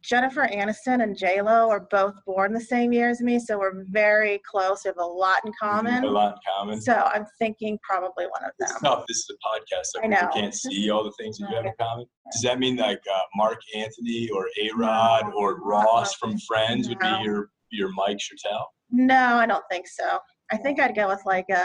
Jennifer 0.08 0.48
Aniston 0.50 1.02
and 1.02 1.16
J 1.16 1.42
Lo 1.42 1.68
are 1.68 1.86
both 1.90 2.14
born 2.24 2.54
the 2.54 2.60
same 2.60 2.92
year 2.92 3.10
as 3.10 3.20
me, 3.20 3.38
so 3.38 3.58
we're 3.58 3.84
very 3.90 4.40
close. 4.50 4.84
We 4.84 4.88
have 4.88 4.96
a 4.96 5.04
lot 5.04 5.40
in 5.44 5.52
common. 5.60 6.02
A 6.02 6.08
lot 6.08 6.32
in 6.32 6.38
common. 6.56 6.80
So 6.80 6.94
I'm 6.94 7.26
thinking 7.38 7.78
probably 7.82 8.24
one 8.24 8.42
of 8.44 8.52
them. 8.58 8.76
tough. 8.82 9.04
This 9.06 9.18
is 9.18 9.30
a 9.30 9.46
podcast, 9.46 9.84
so 9.84 10.02
I 10.02 10.06
know. 10.06 10.30
can't 10.32 10.54
see 10.54 10.88
all 10.88 11.04
the 11.04 11.12
things 11.18 11.36
that 11.38 11.50
you 11.50 11.56
have 11.56 11.66
in 11.66 11.72
common. 11.78 12.06
Does 12.32 12.42
that 12.42 12.58
mean 12.58 12.76
like 12.76 13.02
uh, 13.12 13.20
Marc 13.36 13.60
Anthony 13.76 14.30
or 14.30 14.48
A 14.62 14.70
Rod 14.74 15.30
or 15.36 15.60
Ross 15.60 16.14
from 16.14 16.38
Friends 16.38 16.88
would 16.88 16.98
be 17.00 17.18
your 17.22 17.50
your 17.70 17.90
Mike 17.92 18.16
Schertell? 18.18 18.64
No, 18.90 19.36
I 19.36 19.44
don't 19.44 19.64
think 19.70 19.86
so. 19.86 20.18
I 20.50 20.56
think 20.56 20.80
I'd 20.80 20.94
go 20.96 21.08
with 21.08 21.20
like 21.26 21.50
a 21.50 21.64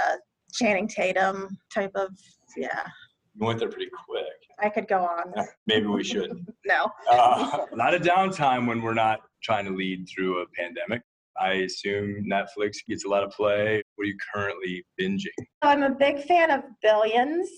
Channing 0.54 0.88
Tatum 0.88 1.58
type 1.74 1.92
of, 1.96 2.10
yeah. 2.58 2.84
You 3.36 3.46
went 3.46 3.60
there 3.60 3.70
pretty 3.70 3.90
quick. 4.08 4.26
I 4.60 4.70
could 4.70 4.88
go 4.88 5.00
on. 5.00 5.34
Maybe 5.68 5.88
we 5.88 6.04
should. 6.04 6.46
No. 6.66 6.90
Uh, 7.12 7.66
a 7.74 7.76
lot 7.76 7.94
of 7.94 8.04
downtime 8.04 8.68
when 8.68 8.82
we're 8.82 8.94
not 8.94 9.20
trying 9.44 9.66
to 9.66 9.72
lead 9.72 10.08
through 10.08 10.42
a 10.42 10.46
pandemic. 10.56 11.02
I 11.38 11.54
assume 11.54 12.24
Netflix 12.26 12.78
gets 12.88 13.04
a 13.04 13.10
lot 13.10 13.24
of 13.24 13.32
play. 13.32 13.82
What 13.96 14.06
are 14.06 14.08
you 14.08 14.16
currently 14.34 14.86
binging? 15.00 15.46
I'm 15.62 15.84
a 15.84 15.90
big 15.90 16.24
fan 16.24 16.52
of 16.52 16.62
Billions. 16.82 17.50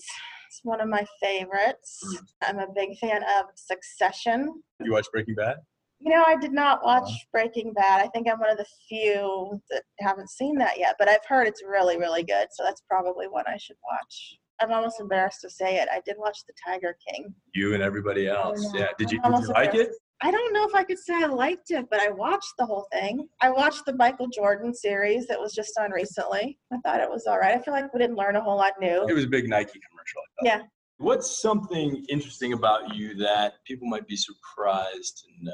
It's 0.48 0.60
one 0.64 0.80
of 0.80 0.88
my 0.88 1.06
favorites. 1.22 2.00
Mm. 2.04 2.18
I'm 2.48 2.58
a 2.58 2.66
big 2.74 2.98
fan 2.98 3.22
of 3.22 3.46
Succession. 3.54 4.60
You 4.80 4.92
watch 4.92 5.06
Breaking 5.12 5.36
Bad? 5.36 5.58
You 6.00 6.10
know, 6.12 6.24
I 6.26 6.36
did 6.36 6.52
not 6.52 6.84
watch 6.84 7.08
Breaking 7.32 7.72
Bad. 7.72 8.02
I 8.02 8.08
think 8.08 8.28
I'm 8.28 8.40
one 8.40 8.50
of 8.50 8.58
the 8.58 8.66
few 8.88 9.60
that 9.70 9.82
haven't 10.00 10.30
seen 10.30 10.58
that 10.58 10.78
yet, 10.78 10.96
but 10.98 11.08
I've 11.08 11.24
heard 11.28 11.46
it's 11.46 11.62
really, 11.62 11.96
really 11.96 12.24
good. 12.24 12.48
So 12.50 12.64
that's 12.64 12.82
probably 12.88 13.28
one 13.28 13.44
I 13.46 13.56
should 13.56 13.76
watch. 13.84 14.38
I'm 14.60 14.72
almost 14.72 15.00
embarrassed 15.00 15.40
to 15.42 15.50
say 15.50 15.76
it. 15.76 15.88
I 15.92 16.00
did 16.04 16.16
watch 16.18 16.38
The 16.46 16.54
Tiger 16.64 16.96
King. 17.08 17.34
You 17.54 17.74
and 17.74 17.82
everybody 17.82 18.28
oh, 18.28 18.34
else. 18.34 18.72
Yeah. 18.74 18.88
Did 18.98 19.10
you, 19.10 19.20
I'm 19.22 19.32
did 19.32 19.42
you 19.42 19.48
like 19.48 19.74
it? 19.74 19.90
I 20.22 20.30
don't 20.30 20.54
know 20.54 20.66
if 20.66 20.74
I 20.74 20.82
could 20.82 20.98
say 20.98 21.14
I 21.14 21.26
liked 21.26 21.70
it, 21.70 21.86
but 21.90 22.00
I 22.00 22.08
watched 22.08 22.54
the 22.58 22.64
whole 22.64 22.86
thing. 22.90 23.28
I 23.42 23.50
watched 23.50 23.84
the 23.84 23.94
Michael 23.96 24.28
Jordan 24.28 24.72
series 24.72 25.26
that 25.26 25.38
was 25.38 25.52
just 25.52 25.78
on 25.78 25.90
recently. 25.90 26.58
I 26.72 26.78
thought 26.78 27.00
it 27.00 27.10
was 27.10 27.26
all 27.26 27.38
right. 27.38 27.54
I 27.54 27.62
feel 27.62 27.74
like 27.74 27.92
we 27.92 28.00
didn't 28.00 28.16
learn 28.16 28.36
a 28.36 28.42
whole 28.42 28.56
lot 28.56 28.72
new. 28.80 29.06
It 29.06 29.12
was 29.12 29.24
a 29.24 29.28
big 29.28 29.48
Nike 29.48 29.78
commercial. 29.90 30.22
I. 30.40 30.46
Yeah. 30.46 30.62
What's 30.98 31.42
something 31.42 32.02
interesting 32.08 32.54
about 32.54 32.94
you 32.94 33.14
that 33.16 33.54
people 33.66 33.86
might 33.88 34.06
be 34.06 34.16
surprised 34.16 35.22
to 35.24 35.44
know? 35.44 35.52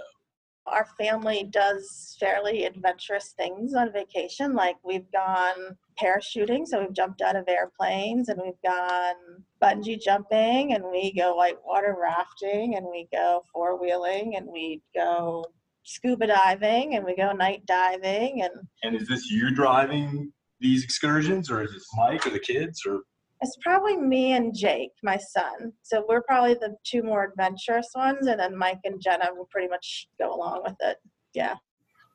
Our 0.72 0.87
family 0.98 1.44
does 1.50 2.16
fairly 2.18 2.64
adventurous 2.64 3.35
things 3.37 3.74
on 3.74 3.92
vacation. 3.92 4.54
Like 4.54 4.76
we've 4.85 5.11
gone 5.12 5.76
parachuting, 6.02 6.66
so 6.66 6.80
we've 6.80 6.94
jumped 6.94 7.20
out 7.20 7.37
of 7.37 7.48
airplanes, 7.48 8.28
and 8.28 8.40
we've 8.42 8.61
gone 8.64 9.14
bungee 9.62 10.00
jumping, 10.00 10.74
and 10.74 10.85
we 10.90 11.12
go 11.14 11.35
whitewater 11.35 11.96
rafting, 12.00 12.76
and 12.76 12.87
we 12.87 13.08
go 13.12 13.42
four 13.52 13.80
wheeling, 13.80 14.37
and 14.37 14.46
we 14.50 14.82
go 14.94 15.44
scuba 15.85 16.26
diving, 16.26 16.94
and 16.94 17.04
we 17.04 17.14
go 17.14 17.32
night 17.32 17.64
diving, 17.66 18.42
and 18.42 18.52
And 18.82 18.96
is 18.96 19.08
this 19.08 19.30
you 19.30 19.54
driving 19.54 20.32
these 20.61 20.85
excursions, 20.85 21.50
or 21.50 21.62
is 21.62 21.72
this 21.72 21.87
Mike 21.96 22.26
or 22.26 22.30
the 22.30 22.38
kids, 22.38 22.82
or 22.87 23.02
it's 23.42 23.57
probably 23.61 23.96
me 23.96 24.33
and 24.33 24.55
Jake, 24.55 24.92
my 25.02 25.18
son. 25.18 25.72
So 25.83 26.05
we're 26.09 26.22
probably 26.22 26.55
the 26.55 26.76
two 26.85 27.02
more 27.02 27.24
adventurous 27.24 27.88
ones, 27.94 28.28
and 28.28 28.38
then 28.38 28.57
Mike 28.57 28.78
and 28.85 29.00
Jenna 29.02 29.31
will 29.35 29.48
pretty 29.50 29.68
much 29.68 30.07
go 30.20 30.33
along 30.33 30.62
with 30.64 30.76
it. 30.81 30.96
Yeah. 31.35 31.57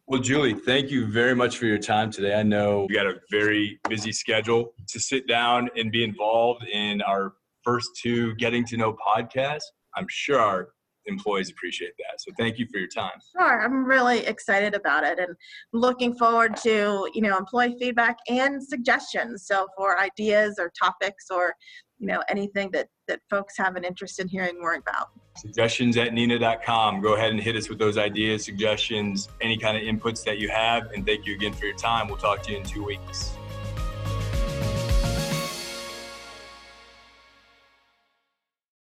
Well, 0.08 0.22
Julie, 0.22 0.54
thank 0.54 0.90
you 0.90 1.06
very 1.06 1.36
much 1.36 1.58
for 1.58 1.66
your 1.66 1.80
time 1.80 2.12
today. 2.12 2.34
I 2.34 2.44
know 2.44 2.88
you 2.90 2.96
got 2.96 3.08
a 3.08 3.20
very 3.30 3.78
busy 3.90 4.14
schedule 4.14 4.74
to 4.88 5.00
sit 5.02 5.28
down 5.28 5.70
and 5.76 5.92
be 5.92 6.06
involved 6.06 6.66
in 6.66 7.02
our 7.02 7.34
first 7.62 7.90
two 8.02 8.34
getting 8.36 8.66
to 8.68 8.78
know 8.78 8.96
podcasts. 9.06 9.66
I'm 9.96 10.08
sure 10.10 10.40
our 10.40 10.70
employees 11.08 11.50
appreciate 11.50 11.94
that. 11.98 12.20
So 12.20 12.32
thank 12.38 12.58
you 12.58 12.68
for 12.72 12.78
your 12.78 12.88
time. 12.88 13.20
Sure, 13.36 13.64
I'm 13.64 13.86
really 13.86 14.26
excited 14.26 14.76
about 14.76 15.04
it 15.04 15.20
and 15.20 15.36
looking 15.74 16.16
forward 16.16 16.56
to 16.58 17.10
you 17.14 17.22
know 17.22 17.38
employee 17.38 17.76
feedback 17.80 18.18
and 18.30 18.64
suggestions. 18.64 19.46
So 19.46 19.68
for 19.76 20.00
ideas 20.00 20.56
or 20.60 20.72
topics 20.80 21.26
or 21.32 21.54
you 22.00 22.08
know 22.08 22.22
anything 22.30 22.70
that 22.72 22.88
that 23.08 23.22
folks 23.30 23.58
have 23.58 23.76
an 23.76 23.84
interest 23.84 24.20
in 24.20 24.28
hearing 24.28 24.60
more 24.60 24.76
about. 24.76 25.08
Suggestions 25.38 25.98
at 25.98 26.10
neenah.com. 26.10 27.02
Go 27.02 27.16
ahead 27.16 27.32
and 27.32 27.40
hit 27.40 27.56
us 27.56 27.70
with 27.70 27.80
those 27.80 27.98
ideas, 27.98 28.44
suggestions, 28.44 29.30
any 29.40 29.58
kind 29.58 29.78
of 29.78 29.84
inputs 29.84 30.24
that 30.26 30.40
you 30.40 30.50
have. 30.50 30.92
And 30.92 31.06
thank 31.06 31.26
you 31.26 31.36
again 31.36 31.54
for 31.54 31.66
your 31.66 31.76
time. 31.76 32.08
We'll 32.08 32.18
talk 32.18 32.42
to 32.44 32.52
you 32.52 32.58
in 32.58 32.64
two 32.64 32.84
weeks. 32.84 33.37